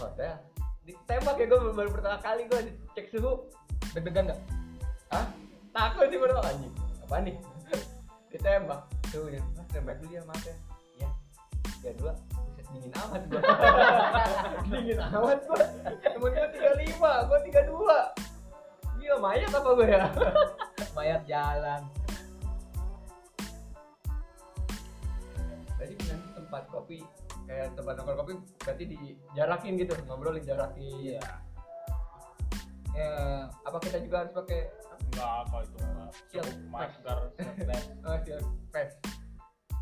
hotel. 0.00 0.40
Ditembak 0.88 1.36
ya 1.36 1.46
gue 1.52 1.60
baru 1.76 1.90
pertama 1.92 2.16
kali 2.24 2.48
gue 2.48 2.60
cek 2.96 3.12
suhu. 3.12 3.52
Deg-degan 3.92 4.32
nggak? 4.32 4.40
Ah 5.12 5.28
takut 5.76 6.08
sih 6.08 6.16
bro 6.16 6.40
anjing. 6.40 6.72
Apa 7.04 7.20
nih 7.20 7.36
ditembak. 8.32 8.80
Suhunya 9.08 9.40
mas 9.56 9.68
tembak 9.72 9.96
dulu 10.00 10.12
ya 10.12 10.22
maaf 10.28 10.44
ya. 10.44 10.56
Ya 11.00 11.08
tiga 11.80 11.92
dua. 11.96 12.12
Dingin 12.68 12.92
amat 12.92 13.22
gua 13.32 13.40
dingin 14.68 15.00
amat 15.00 15.40
gua 15.48 15.56
temen 16.04 16.20
gua 16.20 16.48
tiga 16.52 16.70
lima 16.76 17.12
gua 17.24 17.38
tiga 17.40 17.60
dua. 17.64 17.98
Gila 19.00 19.16
mayat 19.24 19.50
apa 19.54 19.70
gue 19.78 19.88
ya? 19.88 20.04
Mayat 20.98 21.22
jalan. 21.24 21.82
Tadi 25.78 25.92
bilang 25.96 26.22
tempat 26.34 26.62
kopi 26.68 27.00
kayak 27.48 27.72
tempat 27.72 27.96
nongkrong 27.96 28.18
kopi 28.20 28.32
berarti 28.60 28.84
dijarakin 28.84 29.72
gitu 29.80 29.92
ngobrol 30.04 30.36
dijarakin 30.36 30.84
iya. 31.00 31.24
Ya 32.92 33.12
apa 33.64 33.78
kita 33.80 34.02
juga 34.04 34.26
harus 34.26 34.34
pakai 34.36 34.68
enggak 35.08 35.40
kalau 35.50 35.64
itu? 35.64 35.78
Enggak 35.78 36.10
Siap. 36.28 36.46
masker 36.68 37.18
oh, 38.04 38.16
siap, 38.24 38.42
pes 38.72 38.90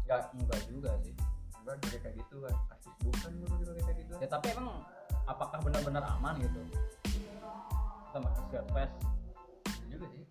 enggak 0.06 0.22
enggak 0.34 0.60
juga 0.70 0.90
sih. 1.02 1.14
Enggak 1.62 1.74
pakai 1.82 1.98
kayak 2.04 2.14
gitu 2.20 2.36
kan. 2.44 2.54
Artis 2.70 2.94
bukan 3.02 3.30
lu 3.40 3.46
pakai 3.50 3.82
kayak 3.84 3.98
gitu. 4.04 4.12
Ya 4.22 4.28
tapi 4.30 4.46
emang 4.54 4.78
apakah 5.26 5.58
benar-benar 5.62 6.04
aman 6.18 6.34
gitu? 6.38 6.60
Kita 7.06 8.18
pakai 8.22 8.42
surface 8.50 8.94
juga 9.90 10.06
sih. 10.14 10.24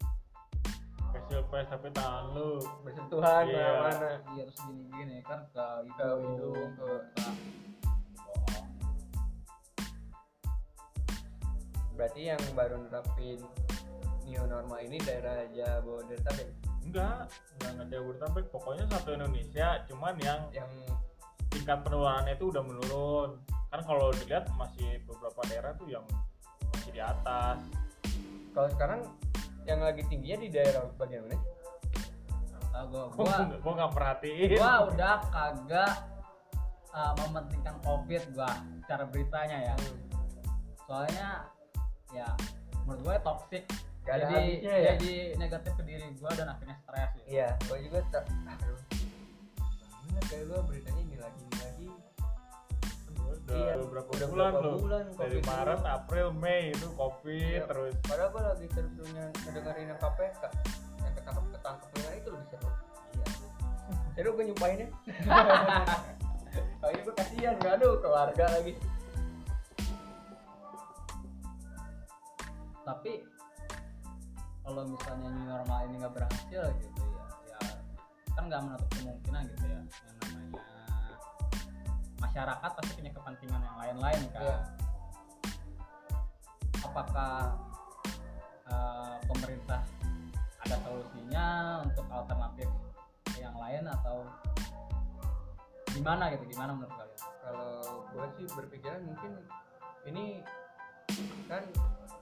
Facial 1.16 1.44
face 1.48 1.70
tapi 1.72 1.88
tangan 1.96 2.26
lu. 2.36 2.50
Bersentuhan 2.84 3.44
Iya. 3.48 3.68
mana 3.84 4.10
iya 4.36 4.44
terus 4.48 4.60
gini-gini 4.68 5.18
kan 5.24 5.40
ke 5.52 5.66
Ke 5.96 6.08
hidung, 6.24 6.70
ke 6.76 6.88
bohong 8.20 8.68
berarti 11.96 12.22
yang 12.28 12.42
baru 12.52 12.76
nerapin 12.84 13.40
new 14.26 14.44
normal 14.50 14.80
ini 14.82 14.98
daerah 15.02 15.46
Jabodetabek? 15.54 16.50
Enggak 16.86 17.30
enggak 17.58 17.70
enggak 17.78 17.88
Jabodetabek. 17.94 18.46
Pokoknya 18.50 18.86
satu 18.90 19.10
Indonesia 19.14 19.68
cuman 19.88 20.14
yang 20.22 20.42
yang 20.52 20.72
tingkat 21.54 21.78
penularannya 21.86 22.34
itu 22.36 22.50
udah 22.50 22.64
menurun. 22.66 23.30
Kan 23.70 23.82
kalau 23.86 24.10
dilihat 24.14 24.50
masih 24.58 25.00
beberapa 25.06 25.42
daerah 25.48 25.72
tuh 25.78 25.88
yang 25.88 26.06
masih 26.74 26.92
di 26.92 27.02
atas. 27.02 27.62
Kalau 28.52 28.70
sekarang 28.74 29.02
yang 29.66 29.82
lagi 29.82 30.02
tingginya 30.06 30.38
di 30.46 30.50
daerah 30.50 30.86
bagian 30.98 31.26
mana? 31.26 31.38
gua 32.92 33.08
gua 33.08 33.08
gua 33.16 33.38
gua 33.64 33.74
nggak 33.80 33.94
perhatiin. 33.96 34.50
gua 34.60 34.74
udah 34.92 35.16
kagak 35.32 35.94
uh, 36.92 37.14
mementingkan 37.24 37.76
covid 37.82 38.22
gua 38.36 38.52
cara 38.84 39.04
beritanya 39.08 39.74
ya. 39.74 39.76
Hmm. 39.80 39.98
soalnya 40.86 41.50
ya 42.14 42.30
menurut 42.86 43.02
gue 43.02 43.16
toxic 43.26 43.64
Gak 44.06 44.22
jadi 44.22 44.36
habisnya 44.38 44.74
ya? 44.78 44.86
jadi 44.94 45.14
negatif 45.42 45.72
ke 45.74 45.84
diri 45.84 46.06
gue 46.14 46.32
dan 46.38 46.48
akhirnya 46.54 46.78
stres 46.78 47.10
gitu. 47.18 47.26
Iya, 47.26 47.48
gue 47.58 47.78
juga 47.90 48.00
tak. 48.14 48.24
Aduh. 48.30 48.80
Banget 50.06 50.24
kayak 50.30 50.44
gue 50.46 50.60
beritanya 50.70 51.02
ini 51.02 51.18
lagi 51.18 51.42
ini 51.42 51.58
lagi. 51.58 51.88
udah 53.26 53.56
Iya, 53.58 53.74
beberapa 53.82 54.10
udah 54.14 54.28
bulan 54.30 54.52
berapa 54.54 54.66
loh 54.66 54.76
bulan 54.78 55.04
dari 55.18 55.38
COVID 55.42 55.50
Maret 55.50 55.80
ini. 55.82 55.90
April 55.90 56.28
Mei 56.38 56.64
itu 56.70 56.88
covid 56.94 57.60
Iya. 57.62 57.66
terus 57.66 57.94
Padahal 58.06 58.30
gue 58.30 58.42
lagi 58.46 58.66
seru-serunya 58.74 59.26
ngedengerin 59.42 59.86
yang 59.90 60.00
KPK 60.02 60.42
yang 61.02 61.14
ketangkep 61.18 61.46
ketangkepnya 61.58 62.10
itu 62.14 62.30
lebih 62.30 62.48
seru. 62.54 62.70
Iya. 62.70 63.26
Seru 64.14 64.30
gue 64.38 64.46
nyumpainnya. 64.54 64.88
Kali 66.86 67.00
gue 67.02 67.14
kasihan, 67.18 67.58
aduh 67.58 67.98
keluarga 67.98 68.46
lagi. 68.54 68.78
Tapi 72.86 73.12
kalau 74.66 74.82
misalnya 74.90 75.30
new 75.30 75.46
normal 75.46 75.80
ini 75.86 75.96
nggak 76.02 76.16
berhasil 76.18 76.64
gitu 76.82 77.02
ya, 77.06 77.26
ya 77.54 77.60
kan 78.34 78.44
nggak 78.50 78.62
menutup 78.66 78.90
kemungkinan 78.98 79.42
gitu 79.54 79.66
ya 79.70 79.78
yang 79.78 80.18
namanya 80.26 80.62
masyarakat 82.18 82.72
pasti 82.74 82.92
punya 82.98 83.12
kepentingan 83.14 83.62
yang 83.62 83.78
lain-lain 83.78 84.22
kan. 84.34 84.42
Iya. 84.42 84.58
Apakah 86.82 87.36
eh, 88.66 89.16
pemerintah 89.30 89.82
ada 90.66 90.76
solusinya 90.82 91.46
untuk 91.86 92.06
alternatif 92.10 92.70
yang 93.38 93.56
lain 93.56 93.86
atau 93.86 94.26
gimana 95.94 96.34
gitu? 96.34 96.44
Gimana 96.50 96.74
menurut 96.74 96.92
kalian? 96.98 97.20
Kalau 97.46 97.72
gue 98.10 98.26
sih 98.42 98.46
berpikiran 98.52 99.02
mungkin 99.06 99.32
ini 100.10 100.42
kan 101.46 101.62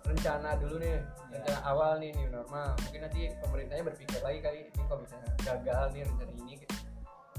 rencana 0.04 0.50
dulu 0.60 0.76
nih, 0.78 1.00
Iya. 1.00 1.40
rencana 1.40 1.60
awal 1.64 1.92
nih 1.98 2.12
new 2.14 2.30
normal. 2.30 2.76
Mungkin 2.84 3.02
nanti 3.02 3.22
pemerintahnya 3.40 3.84
berpikir 3.88 4.20
lagi 4.20 4.40
kali 4.40 4.58
ini 4.68 4.82
kok 4.86 5.00
bisa 5.02 5.16
gagal 5.42 5.84
nih 5.96 6.02
rencana 6.06 6.34
ini 6.38 6.54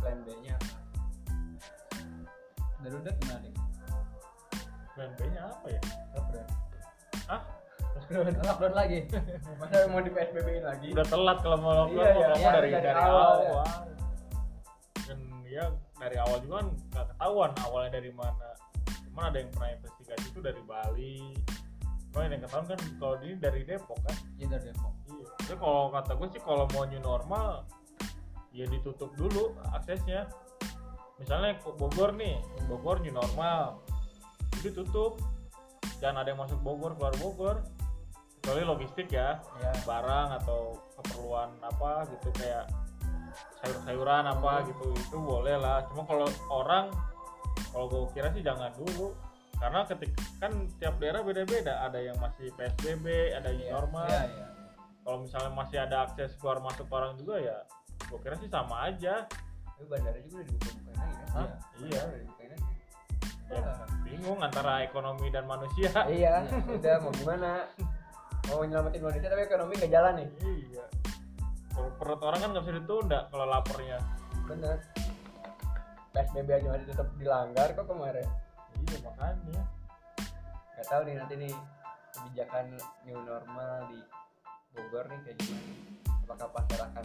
plan 0.01 0.19
B-nya. 0.25 0.57
Dari 2.85 2.95
udah 2.95 3.13
gimana 3.17 3.39
deh? 3.41 3.55
plan 4.95 5.11
B-nya 5.19 5.41
apa 5.51 5.67
ya 5.67 5.83
Lockdown. 6.15 6.47
ah 7.27 7.43
Lockdown 8.15 8.75
lagi. 8.77 8.99
Masa 9.61 9.89
mau 9.89 9.99
di 9.99 10.11
PSBB-in 10.13 10.63
lagi? 10.63 10.89
udah 10.93 11.07
telat 11.09 11.39
kalau 11.43 11.59
mau 11.59 11.73
lockdown 11.85 11.99
Iya, 11.99 12.05
mau 12.05 12.21
iya, 12.21 12.29
ngomong 12.29 12.39
iya, 12.45 12.53
dari, 12.55 12.71
dari 12.71 12.85
dari 12.85 13.01
awal, 13.01 13.25
awal, 13.25 13.39
ya. 13.43 13.65
dan 15.05 15.19
ya 15.45 15.65
dari 15.97 16.17
awal 16.19 16.37
juga 16.41 16.55
kan 16.61 16.69
nggak 16.93 17.05
ketahuan 17.15 17.51
awalnya 17.65 17.91
dari 17.95 18.11
mana 18.13 18.49
cuman 19.05 19.25
ada 19.31 19.39
yang 19.39 19.51
pernah 19.55 19.71
investigasi 19.73 20.27
itu 20.29 20.41
dari 20.43 20.63
Bali 20.67 21.19
cuma 22.15 22.31
yang 22.31 22.47
ketahuan 22.47 22.67
kan 22.71 22.81
kalau 23.03 23.17
ini 23.27 23.35
dari 23.43 23.67
Depok 23.67 23.99
kan? 24.07 24.15
Iya 24.39 24.47
dari 24.55 24.71
Depok. 24.71 24.93
iya. 25.11 25.27
Jadi 25.43 25.57
kalau 25.59 25.83
kata 25.91 26.13
gue 26.15 26.29
sih 26.31 26.43
kalau 26.47 26.65
mau 26.71 26.87
new 26.87 27.03
normal 27.03 27.67
ya 28.55 28.71
ditutup 28.71 29.11
dulu 29.19 29.59
aksesnya. 29.75 30.31
Misalnya 31.19 31.59
ke 31.59 31.75
Bogor 31.75 32.15
nih 32.15 32.39
Bogor 32.71 33.03
new 33.03 33.11
normal. 33.11 33.83
Itu 34.63 34.71
tutup. 34.71 35.19
Jangan 35.99 36.23
ada 36.23 36.31
yang 36.31 36.39
masuk 36.39 36.63
Bogor 36.63 36.95
keluar 36.95 37.15
Bogor. 37.19 37.57
Kecuali 38.39 38.63
logistik 38.63 39.11
ya 39.11 39.43
Ya. 39.59 39.75
barang 39.83 40.39
atau 40.39 40.79
keperluan 41.03 41.51
apa 41.67 42.07
gitu 42.15 42.31
kayak 42.39 42.71
sayur-sayuran 43.59 44.31
apa 44.31 44.71
gitu 44.71 44.87
itu 44.95 45.17
boleh 45.19 45.59
lah. 45.59 45.83
Cuma 45.91 46.07
kalau 46.07 46.31
orang 46.47 46.95
kalau 47.75 47.91
gue 47.91 48.07
kira 48.15 48.31
sih 48.31 48.47
jangan 48.47 48.71
dulu 48.79 49.11
karena 49.65 49.81
ketik 49.89 50.13
kan 50.37 50.53
tiap 50.77 51.01
daerah 51.01 51.25
beda-beda 51.25 51.89
ada 51.89 51.97
yang 51.97 52.21
masih 52.21 52.53
PSBB 52.53 53.33
ada 53.33 53.49
yang 53.49 53.65
Iya, 53.65 53.73
normal 53.73 54.05
Iya 54.05 54.23
iya. 54.29 54.47
kalau 55.01 55.19
misalnya 55.25 55.51
masih 55.57 55.79
ada 55.81 55.97
akses 56.05 56.37
keluar 56.37 56.61
masuk 56.61 56.85
orang 56.93 57.17
juga 57.17 57.41
ya 57.41 57.59
gue 58.05 58.19
kira 58.21 58.37
sih 58.37 58.53
sama 58.53 58.93
aja 58.93 59.25
Tapi 59.25 59.85
bandara 59.89 60.21
juga 60.21 60.37
udah 60.37 60.47
dibuka-bukain 60.53 60.97
lagi 61.01 61.17
kan? 61.17 61.33
Hah? 61.33 61.49
iya 61.81 62.03
dibukain 62.13 62.51
lagi. 62.53 62.73
ya, 63.49 63.63
bingung 64.05 64.41
antara 64.45 64.73
ekonomi 64.85 65.27
dan 65.33 65.45
manusia 65.49 65.91
Iya, 66.21 66.45
udah 66.69 66.95
mau 67.01 67.13
gimana? 67.17 67.51
Mau 68.53 68.61
nyelamatin 68.61 69.01
Indonesia 69.01 69.29
tapi 69.33 69.43
ekonomi 69.49 69.73
nggak 69.81 69.93
jalan 69.97 70.13
nih. 70.21 70.29
iya 70.45 70.85
kalau 71.73 71.91
perut 71.97 72.21
orang 72.21 72.39
kan 72.39 72.49
nggak 72.53 72.65
bisa 72.69 72.75
ditunda 72.85 73.21
kalau 73.33 73.49
laparnya 73.49 73.99
Bener. 74.45 74.77
PSBB 76.13 76.49
aja 76.53 76.69
masih 76.69 76.87
tetap 76.93 77.09
dilanggar 77.17 77.73
kok 77.73 77.89
kemarin. 77.89 78.29
Iya 78.83 78.99
makanya 79.03 79.63
Gak 80.75 80.87
tahu 80.91 81.01
nih 81.07 81.15
nanti 81.17 81.35
nih 81.39 81.55
kebijakan 82.11 82.65
new 83.07 83.19
normal 83.23 83.87
di 83.91 83.99
Bogor 84.75 85.07
nih 85.07 85.19
kayak 85.23 85.37
gimana? 85.39 85.71
Apakah 86.27 86.49
pasar 86.51 86.81
akan 86.91 87.05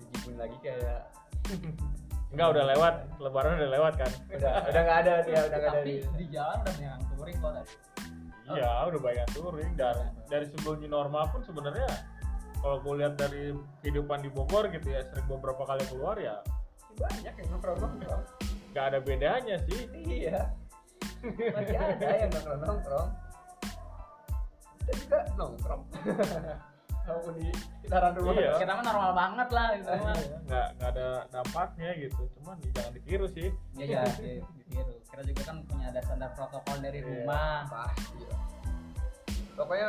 dijibun 0.00 0.34
lagi 0.40 0.56
kayak 0.64 1.04
Enggak 2.32 2.48
udah 2.52 2.64
lewat, 2.76 2.94
lebaran 3.24 3.56
udah 3.56 3.70
lewat 3.72 3.94
kan? 3.96 4.12
udah 4.28 4.52
udah 4.68 4.82
nggak 4.84 4.98
ada 5.00 5.12
ya 5.24 5.40
udah 5.48 5.58
nggak 5.58 5.72
ada 5.72 5.80
Tapi 5.80 5.88
di 5.88 5.94
di 6.20 6.26
jalan 6.28 6.56
udah 6.60 6.72
banyak 6.76 6.90
yang 6.92 7.02
touring 7.16 7.36
kok 7.40 7.52
tadi. 7.56 7.72
Iya, 8.48 8.70
udah 8.88 9.00
banyak 9.00 9.26
touring 9.32 9.72
dan 9.76 9.96
dari 10.28 10.46
sebelum 10.52 10.76
new 10.80 10.92
normal 10.92 11.24
pun 11.32 11.40
sebenarnya 11.44 11.88
kalau 12.58 12.76
gue 12.84 12.94
lihat 13.00 13.14
dari 13.16 13.54
kehidupan 13.80 14.18
di 14.20 14.28
Bogor 14.28 14.68
gitu 14.68 14.88
ya 14.92 15.00
sering 15.08 15.24
beberapa 15.24 15.62
kali 15.64 15.84
keluar 15.88 16.16
ya 16.20 16.36
banyak 16.98 17.32
yang 17.32 17.48
nongkrong. 17.54 17.96
nggak 18.74 18.84
ada 18.92 18.98
bedanya 19.00 19.56
sih 19.64 19.88
Iya. 19.94 20.52
Masih 21.26 21.76
ada 21.76 22.08
yang 22.16 22.30
nongkrong 22.30 22.60
nongkrong. 22.62 23.08
Kita 24.78 24.92
juga 24.94 25.18
nongkrong. 25.34 25.82
Walaupun 27.08 27.32
di 27.40 27.48
sekitaran 27.56 28.12
rumah. 28.14 28.34
Iya. 28.36 28.52
Kita 28.60 28.72
mah 28.74 28.84
normal 28.84 29.12
banget 29.16 29.48
lah 29.48 29.66
gitu 29.74 29.90
mah. 29.90 30.16
nggak 30.44 30.66
nggak 30.76 30.90
ada 30.92 31.08
dampaknya 31.28 31.90
gitu 31.96 32.22
cuman 32.36 32.56
jangan 32.70 32.92
ditiru 32.92 33.26
sih 33.26 33.48
Iya 33.74 33.84
iya 33.84 34.02
di- 34.14 34.44
ditiru. 34.60 34.92
Kita 35.08 35.22
juga 35.24 35.42
kan 35.42 35.56
punya 35.64 35.86
ada 35.88 36.00
standar 36.02 36.30
protokol 36.36 36.76
dari 36.78 37.00
Iya. 37.00 37.08
rumah. 37.08 37.64
Pasti 37.66 38.20
lah. 38.22 38.40
Pokoknya 39.56 39.88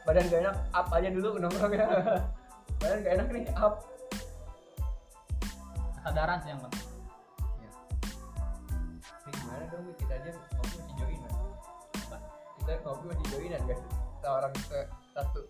badan 0.00 0.24
gak 0.26 0.40
enak 0.40 0.56
up 0.70 0.86
aja 0.90 1.08
dulu 1.10 1.28
nongkrongnya. 1.36 1.86
badan 2.80 2.98
gak 3.02 3.12
enak 3.18 3.26
nih 3.28 3.44
up. 3.52 3.74
Kesadaran 5.92 6.38
sih 6.40 6.50
yang 6.50 6.60
penting. 6.64 6.86
Ini 9.70 9.78
dong 9.78 9.86
Wi? 9.86 9.94
kita 10.02 10.14
aja 10.18 10.30
ngopi 10.34 10.74
masih 10.74 10.94
joinan. 10.98 11.32
Bah. 12.10 12.20
Kita 12.58 12.70
ngopi 12.82 13.04
masih 13.06 13.26
joinan 13.30 13.60
guys. 13.70 13.82
Kita 13.86 14.28
orang 14.34 14.52
ke 14.66 14.80
satu. 15.14 15.42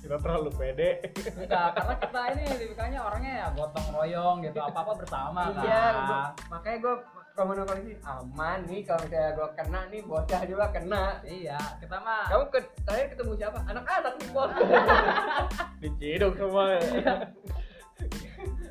kita 0.00 0.16
terlalu 0.16 0.50
pede 0.56 0.90
Enggak, 1.38 1.76
karena 1.76 1.94
kita 2.00 2.20
ini 2.32 2.42
tipikalnya 2.56 3.00
orangnya 3.04 3.32
ya 3.36 3.46
gotong 3.52 3.86
royong 3.92 4.36
gitu, 4.42 4.58
apa-apa 4.58 4.92
bersama 4.96 5.52
kan. 5.52 5.60
Iya, 5.60 5.84
gua- 6.08 6.32
makanya 6.48 6.78
gue 6.80 6.94
kalau 7.30 7.52
nongkrong 7.52 7.84
sih 7.84 7.96
aman 8.02 8.58
nih 8.64 8.80
kalau 8.88 9.00
misalnya 9.04 9.30
gue 9.36 9.48
kena 9.54 9.80
nih 9.92 10.00
bocah 10.02 10.40
juga 10.48 10.66
kena. 10.72 11.04
Iya, 11.22 11.60
kita 11.78 11.96
mah 12.00 12.26
Kamu 12.26 12.44
ke, 12.48 12.58
terakhir 12.82 13.06
ketemu 13.12 13.32
siapa? 13.38 13.58
Anak-anak 13.68 14.14
nih 14.18 14.28
bos. 14.32 14.50
diciduk 15.84 16.32
semua 16.34 16.64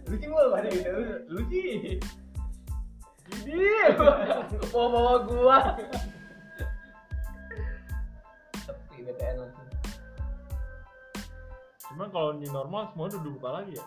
lu 0.09 0.15
sih 0.17 0.27
mul 0.27 0.45
pada 0.49 0.67
gitu 0.73 0.89
lu 1.29 1.41
sih 3.49 3.57
ini 3.57 3.97
bawa 4.69 4.87
bawa 4.93 5.13
gua 5.25 5.57
sepi 8.61 8.97
BTN 9.01 9.35
langsung 9.41 9.67
cuman 11.89 12.07
kalau 12.13 12.29
new 12.37 12.51
normal 12.53 12.81
semua 12.93 13.05
udah 13.09 13.21
dibuka 13.25 13.49
lagi 13.49 13.73
ya 13.73 13.85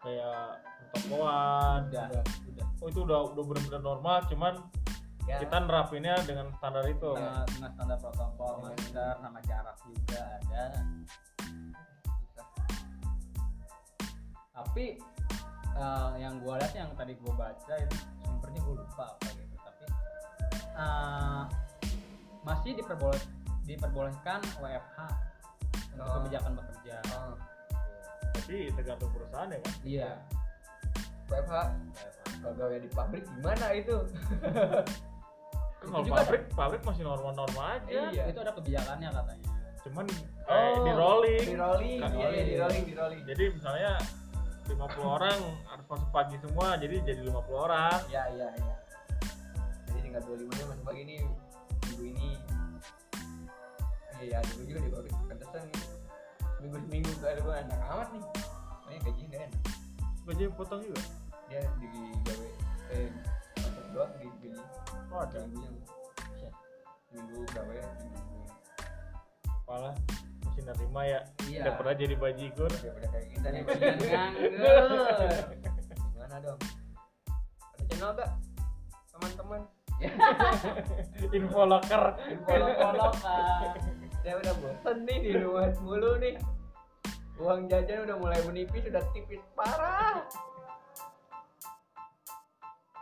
kayak 0.00 0.64
tokoan 0.96 1.80
udah, 1.92 2.06
udah. 2.48 2.66
oh 2.80 2.86
itu 2.88 3.00
udah 3.04 3.20
udah 3.36 3.44
benar-benar 3.44 3.82
normal 3.84 4.18
cuman 4.30 4.54
ya 5.28 5.36
kita 5.44 5.56
nerapinnya 5.60 6.16
dengan 6.24 6.48
standar 6.56 6.88
itu 6.88 7.12
Dengan, 7.12 7.44
dengan 7.52 7.70
standar 7.76 7.98
protokol, 8.00 8.54
Iya. 8.56 8.64
masker, 8.72 9.14
sama 9.20 9.40
jarak 9.44 9.76
juga 9.84 10.20
ada. 10.40 10.64
Tapi 14.56 14.84
eh, 15.78 16.10
yang 16.18 16.34
gua 16.38 16.58
lihat 16.58 16.74
yang 16.74 16.90
tadi 16.92 17.14
gua 17.16 17.32
baca 17.38 17.74
itu 17.74 17.96
sumbernya 18.20 18.60
gua 18.60 18.74
lupa 18.78 19.04
apa 19.08 19.28
gitu. 19.30 19.54
Tapi 19.56 19.84
eh, 20.74 21.42
masih 22.42 22.70
diperboleh 22.74 23.22
diperbolehkan 23.62 24.40
WFH 24.58 24.98
untuk 25.92 26.04
Oh. 26.04 26.14
kebijakan 26.22 26.52
bekerja. 26.54 26.96
oh, 27.12 27.34
tapi 28.32 28.70
tergantung 28.72 29.10
perusahaan 29.10 29.48
ya 29.48 29.58
kan 29.58 29.74
Iya. 29.82 30.10
WFH 31.26 31.54
kalau 32.38 32.54
gawe 32.54 32.76
di 32.78 32.88
pabrik 32.88 33.24
gimana 33.28 33.66
itu 33.74 33.96
kalau 35.80 36.00
juga 36.00 36.14
pabrik 36.16 36.42
pabrik 36.50 36.82
masih 36.82 37.02
normal-normal 37.02 37.64
aja 37.76 38.08
Iya. 38.08 38.24
Itu 38.30 38.38
ada 38.40 38.52
kebijakannya 38.52 39.08
katanya. 39.10 39.46
cuman 39.78 40.04
kayak 40.44 40.74
di 40.80 40.92
rolling 40.92 41.44
di 41.44 41.56
rolling 41.56 41.98
Kan 41.98 42.10
iya 42.12 42.26
rolling. 42.26 42.44
di 42.44 42.56
rolling 42.56 42.84
di 42.84 42.94
rolling 42.94 43.22
jadi 43.24 43.44
misalnya 43.52 43.92
50 44.68 45.00
orang 45.00 45.40
harus 45.64 45.86
masuk 45.88 46.08
pagi 46.12 46.36
semua 46.44 46.76
jadi 46.76 46.94
jadi 47.02 47.20
50 47.24 47.64
orang. 47.66 47.98
Iya 48.12 48.22
iya 48.36 48.48
iya. 48.52 48.74
Jadi 49.88 49.98
tinggal 50.04 50.22
25 50.28 50.52
nya 50.52 50.64
masuk 50.68 50.84
pagi 50.84 51.02
nih 51.08 51.20
minggu 51.88 52.04
ini. 52.04 52.30
Iya 54.18 54.38
dulu 54.50 54.62
juga 54.66 54.78
di 54.82 54.90
pabrik 54.90 55.14
pantesan 55.30 55.62
seminggu 56.58 56.76
seminggu 56.90 57.10
gak 57.22 57.30
ada 57.38 57.40
gua 57.46 57.54
enak 57.62 57.78
amat 57.94 58.08
nih. 58.12 58.24
Soalnya 58.82 59.00
gajinya 59.06 59.28
gak 59.30 59.42
enak. 59.48 59.62
Gaji 60.28 60.42
potong 60.52 60.82
juga? 60.84 61.02
Dia 61.48 61.62
di 61.80 61.88
gawe 62.28 62.48
eh 62.92 63.08
masuk 63.56 63.86
doang 63.96 64.12
di 64.20 64.26
gaji 64.28 64.48
Oh, 65.08 65.24
ada. 65.24 65.40
minggunya 65.48 65.72
Buset. 66.28 66.52
minggu 67.16 67.36
ya? 67.72 67.86
Minggu. 68.04 68.40
Malah 69.64 69.94
masih 70.58 70.74
nerima 70.74 71.02
ya. 71.06 71.20
Iya. 71.46 71.62
Udah 71.62 71.72
pernah 71.78 71.94
jadi 71.94 72.14
bajigur. 72.18 72.70
daripada 72.74 73.06
kayak 73.14 73.26
kita 73.30 73.48
nih 73.54 73.62
Bajingan 73.62 73.96
nganggur. 74.10 74.50
gimana 76.18 76.36
dong 76.42 76.58
ada 77.78 77.82
channel 77.86 78.10
gak 78.18 78.30
teman-teman 79.14 79.60
Info 81.38 81.62
locker. 81.66 82.02
Polok-polokan. 82.46 83.74
saya 84.18 84.34
udah 84.42 84.54
bosen 84.58 84.96
nih 85.06 85.18
di 85.22 85.30
rumah 85.38 85.70
mulu 85.78 86.12
nih 86.18 86.34
uang 87.38 87.70
jajan 87.70 88.02
udah 88.02 88.16
mulai 88.18 88.40
menipis 88.50 88.82
udah 88.90 89.02
tipis 89.14 89.38
parah 89.54 90.26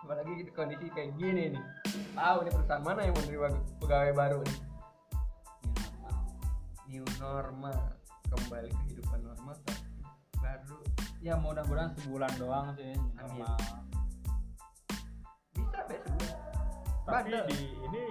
apalagi 0.04 0.44
di 0.44 0.52
kondisi 0.52 0.86
kayak 0.92 1.16
gini 1.16 1.56
nih 1.56 1.62
tahu 2.14 2.44
nih 2.46 2.52
perusahaan 2.52 2.84
mana 2.84 3.00
yang 3.08 3.16
menerima 3.16 3.48
pegawai 3.80 4.12
baru 4.12 4.38
nih 4.44 4.56
new 6.86 7.04
normal 7.18 7.96
kembali 8.26 8.70
kehidupan 8.84 9.22
normal 9.22 9.56
baru 10.38 10.78
Ya 11.24 11.34
mudah-mudahan 11.34 11.90
sebulan 11.98 12.32
doang 12.38 12.70
sih. 12.78 12.94
Amin. 13.18 13.42
normal. 13.42 13.58
bisa 15.56 15.80
besok 15.90 16.38
Tapi 17.02 17.34
di 17.50 17.60
ini 17.82 18.04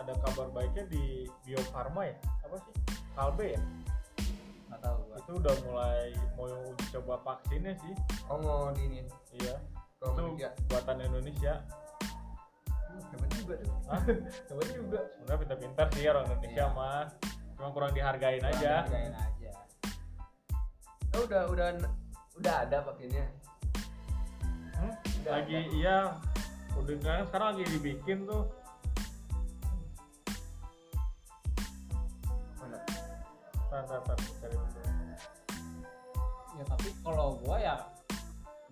ada 0.00 0.16
kabar 0.24 0.48
baiknya 0.56 0.84
di 0.88 1.28
Bio 1.44 1.60
Farma 1.68 2.08
ya. 2.08 2.16
Apa 2.48 2.56
sih? 2.64 2.72
Kalbe 3.12 3.46
ya. 3.58 3.60
Nggak 4.72 4.80
tahu 4.80 4.96
gua. 5.04 5.16
Itu 5.20 5.32
udah 5.36 5.54
mulai 5.68 6.04
mau 6.38 6.48
uji 6.48 6.84
coba 6.96 7.14
vaksinnya 7.26 7.76
sih. 7.76 7.92
oh 8.32 8.38
mau 8.40 8.72
di 8.72 8.82
ini 8.88 9.00
Iya. 9.36 9.56
Itu 10.00 10.22
buatan 10.72 10.96
Indonesia. 11.02 11.54
Hmm, 12.88 13.00
hebat 13.12 13.30
juga 13.36 13.54
tuh 13.60 13.76
hebat 14.48 14.66
juga 14.80 15.00
Sebenarnya 15.16 15.40
pintar-pintar 15.44 15.86
sih 15.92 16.04
orang 16.08 16.24
Indonesia 16.30 16.64
Iya. 16.64 16.76
mah. 16.76 17.04
Cuma 17.62 17.70
kurang 17.70 17.94
dihargain 17.94 18.42
Kurang 18.42 18.58
aja. 18.58 18.74
dihargain 18.82 19.14
aja. 19.14 19.52
oh, 21.14 21.22
udah 21.30 21.42
udah 21.46 21.66
udah 22.42 22.54
ada 22.66 22.78
vaksinnya 22.82 23.22
Hmm? 24.82 24.90
Udah 25.22 25.30
Lagi 25.38 25.54
ada. 25.54 25.70
iya 25.78 25.98
udah 26.74 26.96
kan 26.98 27.22
sekarang 27.30 27.48
lagi 27.54 27.64
dibikin 27.70 28.26
tuh. 28.26 28.50
cari 34.42 34.54
dulu. 34.58 34.70
Ya 36.58 36.64
tapi 36.66 36.88
kalau 37.06 37.38
gua 37.46 37.56
ya 37.62 37.76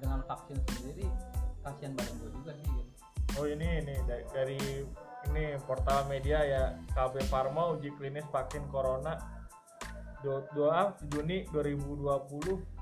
dengan 0.03 0.19
vaksin 0.27 0.59
sendiri 0.67 1.07
kasihan 1.63 1.95
badan 1.95 2.15
gua 2.19 2.31
juga 2.35 2.51
sih 2.59 2.67
gitu. 2.67 2.91
Oh 3.39 3.47
ini 3.47 3.87
ini 3.87 3.95
dari, 4.11 4.25
dari 4.35 4.61
ini 5.29 5.61
portal 5.69 6.09
media 6.09 6.41
ya 6.41 6.63
KB 6.97 7.21
Farma 7.29 7.77
uji 7.77 7.93
klinis 8.01 8.25
vaksin 8.33 8.65
corona 8.73 9.19
2 10.25 10.57
Juni 11.13 11.49
2020 11.53 12.81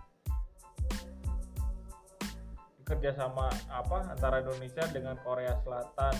kerja 2.88 3.12
sama 3.12 3.52
apa 3.68 4.08
antara 4.08 4.40
Indonesia 4.40 4.80
dengan 4.88 5.20
Korea 5.20 5.60
Selatan. 5.60 6.16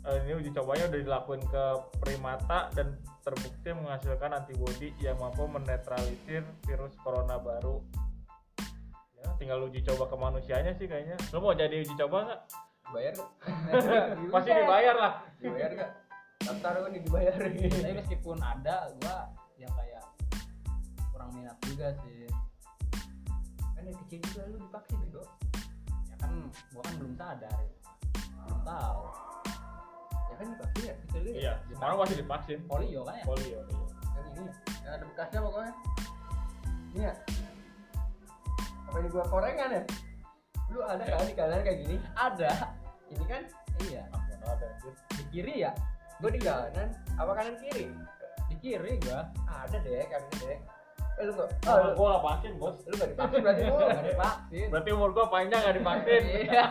Eh, 0.00 0.16
ini 0.24 0.32
uji 0.40 0.50
cobanya 0.56 0.88
udah 0.88 1.00
dilakuin 1.04 1.44
ke 1.44 1.64
primata 2.00 2.72
dan 2.72 2.96
terbukti 3.20 3.68
menghasilkan 3.76 4.32
antibodi 4.32 4.96
yang 5.04 5.20
mampu 5.20 5.44
menetralisir 5.44 6.40
virus 6.64 6.96
corona 7.04 7.36
baru. 7.36 7.84
Ya 9.20 9.28
tinggal 9.36 9.60
uji 9.68 9.84
coba 9.84 10.08
ke 10.08 10.16
manusianya 10.16 10.72
sih 10.80 10.88
kayaknya. 10.88 11.20
Lo 11.36 11.44
mau 11.44 11.52
jadi 11.52 11.84
uji 11.84 11.92
coba 12.00 12.32
nggak 12.32 12.40
dibayar 12.90 13.12
gak? 13.14 13.30
pasti 14.34 14.50
dibayar 14.50 14.94
lah 14.98 15.12
dibayar 15.38 15.70
gak? 15.72 15.90
daftar 16.40 16.72
gue 16.74 16.90
nih 16.90 17.02
dibayar 17.06 17.34
Tapi 17.38 17.92
meskipun 17.94 18.36
ada 18.40 18.76
gua 18.98 19.16
yang 19.54 19.70
kayak 19.70 20.02
kurang 21.12 21.30
minat 21.30 21.54
juga 21.62 21.92
sih. 22.02 22.26
kan 23.70 23.82
yang 23.84 23.98
kecil 24.04 24.18
juga 24.26 24.42
lu 24.48 24.56
divaksin 24.58 24.96
bego 25.00 25.22
Ya 26.10 26.16
kan 26.18 26.30
gua 26.72 26.82
kan 26.82 26.94
belum 26.98 27.14
sadar. 27.14 27.54
ya. 27.54 27.72
Belum 28.42 28.60
tahu. 28.64 29.02
ya 30.10 30.34
kan 30.34 30.46
divaksin 30.48 30.82
ya 30.82 30.94
kecil 31.06 31.20
lu 31.20 31.30
ya 31.30 31.38
iya 31.38 31.52
sekarang 31.70 31.96
masih 31.96 32.16
divaksin 32.18 32.58
Polio 32.66 33.00
kan 33.04 33.14
ya? 33.14 33.24
polio 33.24 33.46
iya. 33.46 33.60
yang 34.16 34.26
ini 34.26 34.42
ya 34.42 34.54
yang 34.82 34.92
ada 34.98 35.04
bekasnya 35.06 35.40
pokoknya 35.40 35.72
ini 36.90 37.00
ya 37.04 37.14
apa 38.90 38.96
ini 38.98 39.08
gua 39.08 39.24
korengan 39.28 39.70
ya 39.70 39.82
lu 40.70 40.78
ada 40.82 41.02
kan 41.04 41.26
di 41.26 41.34
kanan 41.36 41.60
kayak 41.60 41.78
gini 41.84 41.96
Ada. 42.16 42.50
Ini 43.10 43.24
kan 43.26 43.42
Iya. 43.80 44.02
Di 45.10 45.24
kiri 45.30 45.54
ya? 45.60 45.72
gua 46.18 46.28
di 46.28 46.36
kanan 46.38 46.88
apa 47.14 47.32
kanan 47.32 47.56
kiri 47.58 47.88
Di 48.46 48.56
kiri 48.58 48.92
gua. 49.00 49.24
ada 49.46 49.76
deh 49.78 50.04
kanan 50.04 50.32
deh 50.38 50.58
eh 51.16 51.22
lu 51.22 51.32
nggak 51.32 51.48
Oh, 51.62 51.70
oh, 51.70 51.78
lu, 51.82 51.88
gua 51.94 52.08
gak 52.10 52.22
vaksin 52.24 52.52
bos 52.56 52.76
lu 52.82 52.94
nggak 52.94 53.10
divaksin 53.10 53.40
berarti 53.40 53.62
lu 53.62 53.74
Nggak 53.74 54.04
divaksin. 54.06 54.66
berarti 54.68 54.90
umur 54.90 55.10
gua 55.10 55.26
panjang 55.28 55.60
gak 55.60 55.76
divaksin 55.76 56.22
Iya. 56.44 56.64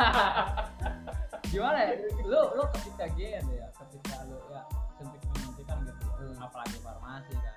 Gimana 1.52 1.78
ya? 1.82 1.94
Lu 2.24 2.42
lu 2.54 2.64
ketika 2.72 3.06
gini 3.10 3.54
ya, 3.56 3.68
ketika 3.76 4.16
lu 4.24 4.38
ya 4.48 4.62
suntik 4.96 5.22
menyuntikan 5.24 5.78
gitu. 5.82 5.98
ya. 6.00 6.14
Hmm. 6.16 6.46
Apalagi 6.46 6.78
farmasi 6.80 7.34
kan. 7.36 7.56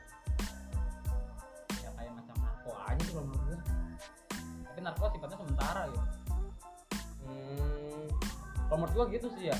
Ya 1.77 1.91
kayak 1.93 2.13
macam 2.15 2.37
narko 2.39 2.71
aja 2.79 3.03
tuh 3.03 3.13
kalau 3.13 3.27
menurut 3.27 3.45
gua. 3.47 3.59
Tapi 4.65 4.79
narko 4.81 5.05
sifatnya 5.11 5.37
sementara 5.37 5.81
gitu. 5.89 6.07
Kalau 8.73 8.89
menurut 8.89 8.97
gua 8.97 9.07
gitu 9.13 9.29
sih 9.37 9.53
ya. 9.53 9.57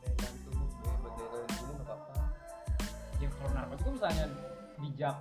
daya 0.00 0.16
tahan 0.16 0.36
tubuh 0.48 0.64
ya 0.80 0.96
buat 0.96 1.12
daya 1.12 1.28
tahan 1.28 1.48
tubuh 1.60 1.74
nggak 1.76 1.86
apa-apa 1.92 2.24
Ya 3.20 3.28
kalau 3.28 3.50
narko 3.52 3.72
itu 3.76 3.90
misalnya 3.92 4.24
bijak 4.80 5.16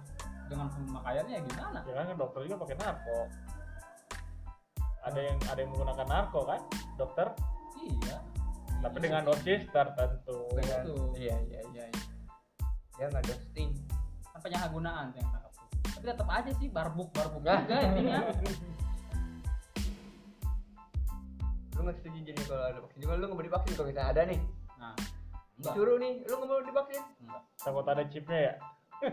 dengan 0.47 0.67
pemakaiannya 0.71 1.33
ya 1.35 1.41
gimana? 1.43 1.79
ya 1.83 1.93
kan 1.99 2.15
dokter 2.15 2.39
juga 2.47 2.55
pakai 2.63 2.75
narko 2.79 3.19
ada 5.03 5.19
yang 5.19 5.37
ada 5.51 5.59
yang 5.59 5.71
menggunakan 5.75 6.07
narko 6.07 6.39
kan 6.47 6.59
dokter 6.95 7.27
Iya. 7.75 8.17
tapi 8.79 8.97
dengan 9.03 9.21
dosis 9.27 9.61
tertentu 9.67 10.39
iya 10.55 10.79
iya 11.19 11.35
iya 11.43 11.61
iya. 11.67 11.85
dia 12.95 13.05
nggak 13.11 13.23
ghosting 13.27 13.75
kan 14.31 14.39
penyalahgunaan 14.39 15.11
yang 15.11 15.27
tangkap. 15.27 15.51
Tapi 15.91 16.05
tetap 16.07 16.29
aja 16.31 16.51
sih 16.55 16.71
barbuk 16.71 17.11
barbuk 17.11 17.43
juga 17.43 17.83
intinya. 17.83 18.31
nggak 21.87 21.97
setuju 21.97 22.19
jadi 22.27 22.41
kalau 22.43 22.63
ada 22.67 22.79
vaksin 22.83 22.99
juga 22.99 23.13
lu 23.15 23.23
nggak 23.25 23.37
mau 23.39 23.47
divaksin 23.47 23.73
kalau 23.73 23.87
misalnya 23.87 24.09
ada 24.11 24.21
nih 24.27 24.39
Nah, 24.77 24.93
enggak. 25.57 25.73
disuruh 25.73 25.97
nih 25.97 26.13
lu 26.21 26.33
nggak 26.35 26.49
mau 26.49 26.61
divaksin 26.61 27.03
Enggak. 27.23 27.41
takut 27.57 27.85
ada 27.87 28.03
chipnya 28.05 28.39
ya 28.43 28.53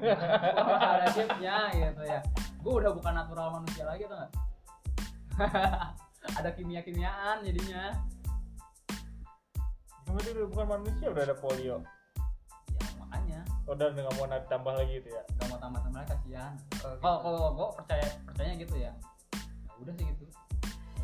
nggak 0.64 0.92
ada 0.96 1.08
chipnya 1.12 1.56
gitu 1.70 2.02
ya. 2.02 2.20
Gue 2.64 2.72
udah 2.80 2.90
bukan 2.96 3.12
natural 3.12 3.48
manusia 3.52 3.84
lagi 3.84 4.08
tuh 4.08 4.16
nggak? 4.16 4.32
ada 6.40 6.50
kimia 6.56 6.80
kimiaan 6.80 7.44
jadinya. 7.44 7.92
Kamu 10.04 10.18
itu 10.20 10.30
udah 10.32 10.48
bukan 10.48 10.66
manusia 10.72 11.06
udah 11.12 11.22
ada 11.28 11.36
polio 11.36 11.76
Ya 12.72 12.88
makanya 12.96 13.40
udah 13.68 13.86
nggak 13.92 14.14
mau 14.16 14.26
tambah 14.46 14.72
lagi 14.72 14.92
gitu 15.00 15.08
ya 15.12 15.22
gak 15.36 15.46
mau 15.52 15.58
tambah 15.60 15.80
tambah 15.84 16.00
kasihan. 16.08 16.52
Kalau 16.80 16.96
Kalau 17.04 17.18
kalau 17.20 17.40
gue 17.52 17.68
percaya 17.76 18.06
percaya 18.24 18.50
gitu 18.56 18.74
ya. 18.80 18.92
Ya 19.68 19.74
udah 19.84 19.92
sih 19.92 20.04
gitu. 20.08 20.24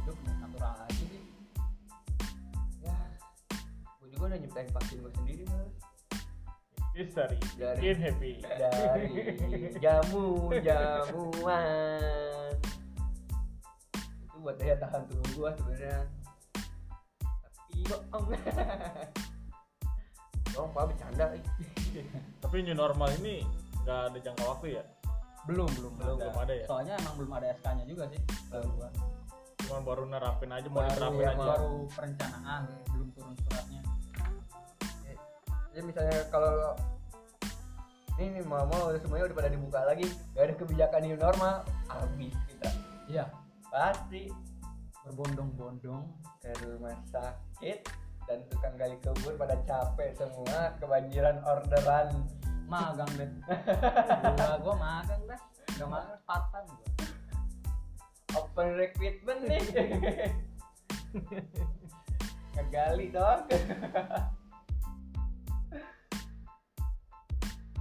Hidup 0.00 0.16
natural 0.24 0.72
aja 0.88 1.04
sih. 1.04 1.19
Gue 4.20 4.26
udah 4.26 4.36
nyiptain 4.36 4.68
vaksin 4.68 5.00
gue 5.00 5.12
sendiri 5.16 5.42
malah 5.48 5.70
It's 6.90 7.14
dari 7.14 7.38
Dari- 7.54 7.94
happy. 7.96 8.32
dari 8.42 9.14
jamu 9.78 10.50
jamuan 10.60 12.50
itu 14.20 14.36
buat 14.38 14.56
daya 14.58 14.74
tahan 14.76 15.06
tubuh 15.06 15.28
gua 15.36 15.50
sebenarnya. 15.54 15.98
Tapi 17.22 17.74
bohong. 17.86 18.26
Bohong 20.50 20.70
pak. 20.74 20.82
Bercanda 20.90 21.24
tapi 22.40 22.56
new 22.60 22.74
normal 22.74 23.08
ini 23.22 23.46
nggak 23.80 24.00
ada 24.10 24.18
jangka 24.18 24.44
waktu 24.44 24.66
ya? 24.76 24.82
Belum 25.46 25.70
belum 25.70 25.92
Belum, 25.94 26.16
belum 26.18 26.36
ada 26.36 26.52
ya? 26.52 26.66
Soalnya 26.66 26.94
emang 26.98 27.14
belum 27.16 27.32
ada 27.32 27.46
SK-nya 27.54 27.84
juga 27.86 28.04
sih. 28.10 28.20
Kalau 28.50 28.66
gua. 28.74 28.90
cuma 29.60 29.78
baru 29.86 30.02
nerapin 30.04 30.50
aja 30.50 30.66
mau 30.66 30.82
Baru 30.82 30.90
diterapin 30.90 31.20
ya, 31.20 31.30
aja. 31.30 31.46
baru 31.54 31.72
perencanaan 31.86 32.62
belum 32.90 33.08
turun 33.14 33.34
suratnya. 33.38 33.80
Misalnya 35.84 36.20
kalau 36.28 36.76
ini 38.20 38.40
nih 38.40 38.44
mama 38.44 38.92
udah 38.92 39.00
semuanya 39.00 39.32
udah 39.32 39.38
pada 39.40 39.50
dibuka 39.50 39.80
lagi. 39.88 40.06
Gak 40.36 40.44
ada 40.44 40.54
kebijakan 40.60 41.00
new 41.04 41.16
normal 41.16 41.54
habis 41.88 42.36
kita. 42.48 42.68
Iya. 43.08 43.24
pasti 43.70 44.28
Berbondong-bondong. 45.06 46.04
ke 46.40 46.48
rumah 46.64 46.96
sakit 47.12 47.84
dan 48.24 48.40
tukang 48.48 48.72
gali 48.80 48.96
kubur 49.04 49.36
pada 49.36 49.60
capek 49.68 50.16
semua 50.16 50.72
kebanjiran 50.80 51.36
orderan. 51.44 52.08
Magang 52.64 53.10
deh. 53.18 53.28
Gua 54.38 54.56
gua 54.62 54.74
magang 54.78 55.22
deh 55.28 55.40
gak 55.80 55.88
magang 55.88 56.20
time 56.28 56.68
gua. 56.68 56.88
Open 58.36 58.68
recruitment 58.76 59.40
nih. 59.48 59.64
Ngegali 62.54 63.06
dong 63.10 63.42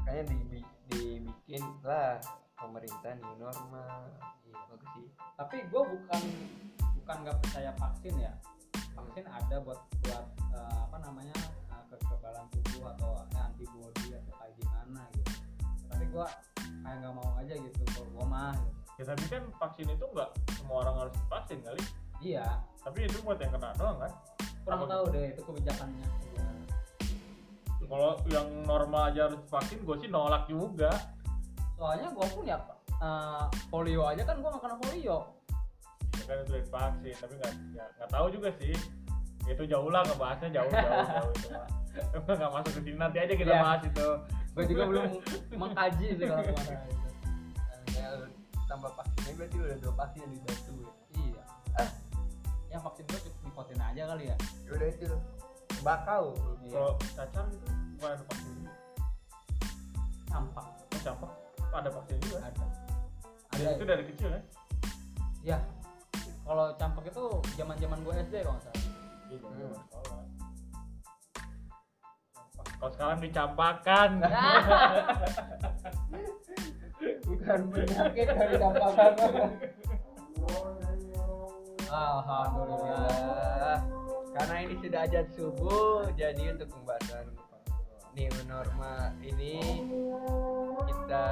kayaknya 0.09 0.25
di, 0.25 0.37
di- 0.49 0.69
dibikin 0.89 1.61
lah 1.85 2.17
pemerintah 2.57 3.13
new 3.21 3.37
normal. 3.37 4.09
Iya 4.41 4.57
bagus 4.73 4.89
sih. 4.97 5.07
Tapi 5.37 5.55
gue 5.69 5.81
bukan 5.85 6.21
bukan 6.97 7.15
nggak 7.21 7.37
percaya 7.45 7.71
vaksin 7.77 8.17
ya. 8.17 8.33
Vaksin 8.97 9.25
ada 9.29 9.61
buat 9.61 9.77
buat 10.01 10.25
eh, 10.49 10.77
apa 10.89 10.97
namanya 11.05 11.37
eh, 11.69 11.83
kekebalan 11.93 12.49
tubuh 12.49 12.89
atau 12.97 13.21
eh, 13.21 13.37
antibody 13.37 14.17
atau 14.17 14.33
kayak 14.41 14.53
gimana 14.57 15.01
gitu. 15.13 15.33
Tapi 15.85 16.03
gue 16.09 16.25
kayak 16.57 16.97
nggak 17.05 17.13
mau 17.13 17.29
aja 17.37 17.53
gitu 17.53 17.81
kalau 17.93 18.09
gue 18.09 18.25
mah. 18.25 18.53
Gitu. 18.57 18.77
ya 18.99 19.03
tapi 19.15 19.23
kan 19.31 19.43
vaksin 19.61 19.87
itu 19.93 20.05
nggak 20.09 20.29
semua 20.57 20.77
orang 20.89 20.95
harus 21.05 21.13
divaksin 21.21 21.61
kali. 21.61 21.81
Iya. 22.17 22.65
Tapi 22.81 23.05
itu 23.05 23.21
buat 23.21 23.37
yang 23.37 23.53
kena 23.53 23.77
doang 23.77 24.01
kan? 24.01 24.11
Kurang 24.65 24.89
tahu 24.89 25.03
deh 25.13 25.37
itu 25.37 25.41
kebijakannya. 25.45 26.07
Kalau 27.89 28.21
yang 28.29 28.47
normal 28.69 29.09
aja 29.09 29.25
harus 29.27 29.41
divaksin 29.49 29.81
gue 29.81 29.95
sih 29.97 30.09
nolak 30.13 30.45
juga. 30.45 30.93
Soalnya 31.73 32.13
gue 32.13 32.27
pun 32.29 32.45
ya 32.45 32.57
eh, 33.01 33.45
polio 33.73 34.05
aja 34.05 34.21
kan 34.21 34.37
gue 34.37 34.49
nggak 34.49 34.61
kena 34.61 34.77
polio. 34.77 35.17
Ya 36.13 36.23
kan 36.29 36.37
itu 36.45 36.51
divaksin 36.61 37.15
tapi 37.17 37.33
nggak 37.41 37.53
ya, 37.73 37.85
nggak 37.97 38.09
tahu 38.13 38.27
juga 38.29 38.49
sih. 38.61 38.77
Itu 39.49 39.65
jauh 39.65 39.89
lah 39.89 40.05
ngebahasnya 40.05 40.53
jauh 40.53 40.69
jauh 40.69 41.05
jauh 41.09 41.31
itu 41.33 41.47
mah. 41.49 41.67
Nggak 42.29 42.51
masuk 42.53 42.71
ke 42.77 42.81
sini 42.85 42.97
nanti 43.01 43.17
aja 43.17 43.33
kita 43.33 43.49
Iya. 43.49 43.61
bahas 43.65 43.81
itu. 43.81 44.07
Gue 44.53 44.63
juga 44.69 44.83
belum 44.85 45.05
mengkaji 45.57 46.07
sih 46.13 46.25
kalau 46.29 46.43
ke 46.45 46.51
mana 46.53 46.73
gitu. 46.85 47.07
Ya, 47.97 48.09
tambah 48.69 48.91
vaksinnya 48.93 49.33
berarti 49.33 49.55
udah 49.57 49.77
dua 49.81 49.93
vaksin 49.97 50.19
yang 50.21 50.31
di 50.31 50.39
satu 50.45 50.73
ya. 50.77 50.91
iya. 51.17 51.43
Yang 52.69 52.81
vaksin 52.85 53.03
gue 53.09 53.19
dipotin 53.49 53.79
aja 53.81 54.01
kali 54.13 54.23
ya? 54.29 54.37
Ya 54.37 54.71
udah 54.77 54.87
itu 54.93 55.05
bakau. 55.81 56.37
Iya. 56.63 56.71
kalau 56.75 56.91
cacar 57.15 57.45
itu 57.49 57.67
bukan 57.97 58.09
ada 58.13 58.23
vaksin 58.29 58.49
juga 58.53 58.73
campak. 60.29 60.65
Oh, 60.69 61.01
campak. 61.01 61.31
Ada 61.69 61.89
vaksin 61.89 62.17
juga. 62.23 62.37
Ada. 62.45 62.65
Ada 63.49 63.59
ada 63.59 63.71
itu 63.75 63.85
dari 63.85 64.03
kecil 64.13 64.29
ya? 64.29 64.41
Ya. 65.43 65.57
Kalau 66.45 66.65
campak 66.77 67.03
itu 67.09 67.23
zaman 67.57 67.77
zaman 67.77 67.99
gue 68.01 68.13
SD 68.25 68.35
kalau 68.41 68.53
nggak 68.57 68.65
salah. 68.65 68.83
Iya 69.29 69.37
Hmm. 69.49 69.73
kalau 72.79 72.91
sekarang 72.95 73.19
dicampakan. 73.19 74.11
Bukan 77.29 77.61
penyakit 77.71 78.27
dari 78.27 78.55
dampakan 78.59 79.15
alhamdulillah 81.89 83.81
karena 84.39 84.55
ini 84.63 84.75
sudah 84.79 84.99
ajan 85.03 85.27
subuh 85.35 86.07
jadi 86.15 86.55
untuk 86.55 86.71
pembahasan 86.71 87.27
new 88.15 88.31
normal 88.47 89.11
ini 89.19 89.83
kita 90.87 91.27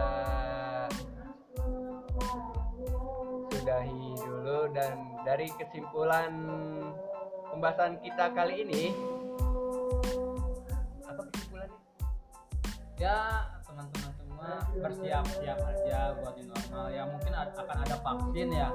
sudahi 3.47 4.07
dulu 4.19 4.59
dan 4.75 4.99
dari 5.23 5.47
kesimpulan 5.55 6.35
pembahasan 7.55 7.95
kita 8.03 8.27
kali 8.35 8.67
ini 8.67 8.91
apa 11.07 11.21
kesimpulannya? 11.31 11.79
Ya 12.99 13.47
bersiap-siap 14.77 15.59
aja 15.59 15.99
buat 16.19 16.33
new 16.37 16.47
normal. 16.47 16.85
Ya 16.91 17.03
mungkin 17.07 17.33
akan 17.35 17.77
ada 17.83 17.95
vaksin 18.01 18.47
ya. 18.51 18.69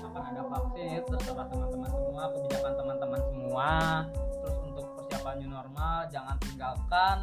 Akan 0.00 0.22
ada 0.22 0.42
vaksin 0.46 0.86
itu 1.00 1.06
terserah 1.16 1.46
teman-teman 1.48 1.90
semua 1.90 2.22
kebijakan 2.32 2.72
teman-teman 2.76 3.20
semua. 3.28 3.70
Terus 4.12 4.56
untuk 4.64 4.86
persiapan 4.96 5.34
new 5.40 5.50
normal 5.50 5.96
jangan 6.08 6.36
tinggalkan 6.40 7.16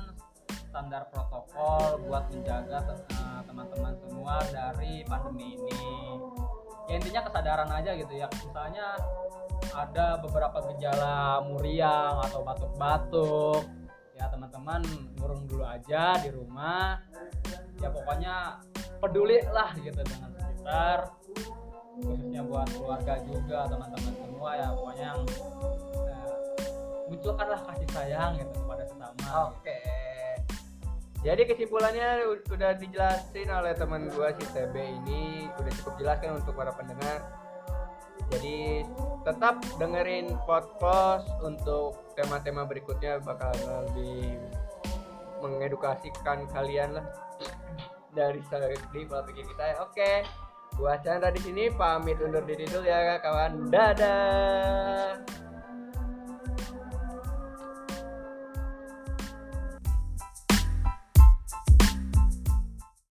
standar 0.68 1.04
protokol 1.10 1.98
buat 2.06 2.30
menjaga 2.30 2.78
eh, 3.10 3.42
teman-teman 3.50 3.94
semua 4.06 4.36
dari 4.54 5.02
pandemi 5.08 5.58
ini. 5.58 5.86
Ya 6.88 6.94
intinya 7.02 7.22
kesadaran 7.28 7.70
aja 7.74 7.92
gitu 7.98 8.14
ya. 8.14 8.28
Misalnya 8.32 8.96
ada 9.74 10.22
beberapa 10.22 10.62
gejala 10.74 11.42
muriang 11.44 12.22
atau 12.30 12.46
batuk-batuk 12.46 13.66
ya 14.18 14.26
teman-teman 14.34 14.82
ngurung 15.22 15.46
dulu 15.46 15.62
aja 15.62 16.18
di 16.18 16.34
rumah 16.34 16.98
ya 17.78 17.90
pokoknya 17.94 18.36
peduli 18.98 19.38
lah 19.54 19.70
gitu 19.78 20.02
dengan 20.02 20.30
sekitar 20.34 21.00
khususnya 21.98 22.42
buat 22.46 22.70
keluarga 22.78 23.14
juga 23.26 23.66
teman-teman 23.66 24.14
semua 24.22 24.50
ya 24.54 24.68
pokoknya 24.74 25.06
yang 25.14 25.22
eh, 26.06 26.28
munculkanlah 27.10 27.62
kasih 27.74 27.90
sayang 27.94 28.32
gitu 28.38 28.54
kepada 28.54 28.84
sesama 28.86 29.26
Oke. 29.50 29.78
Jadi 31.26 31.50
kesimpulannya 31.50 32.30
u- 32.30 32.46
udah 32.54 32.78
dijelasin 32.78 33.50
oleh 33.50 33.74
teman 33.74 34.06
gua 34.14 34.32
si 34.38 34.46
TB 34.54 34.76
ini 34.78 35.50
udah 35.58 35.74
cukup 35.82 35.94
jelas 35.98 36.18
kan 36.22 36.38
untuk 36.38 36.54
para 36.54 36.70
pendengar. 36.78 37.26
Jadi 38.30 38.86
tetap 39.26 39.60
dengerin 39.82 40.38
podcast 40.46 41.26
untuk 41.42 42.14
tema-tema 42.14 42.70
berikutnya 42.70 43.18
bakal 43.24 43.50
lebih 43.90 44.38
mengedukasikan 45.42 46.46
kalian 46.54 47.02
lah 47.02 47.06
dari 48.14 48.42
segi 48.42 49.06
pola 49.06 49.22
pikir 49.26 49.46
kita. 49.46 49.84
Oke. 49.86 50.26
Gua 50.78 51.00
Chandra 51.02 51.34
di 51.34 51.42
sini 51.42 51.74
pamit 51.74 52.22
undur 52.22 52.46
diri 52.46 52.70
dulu 52.70 52.86
ya 52.86 53.18
kawan. 53.18 53.74
Dadah. 53.74 55.47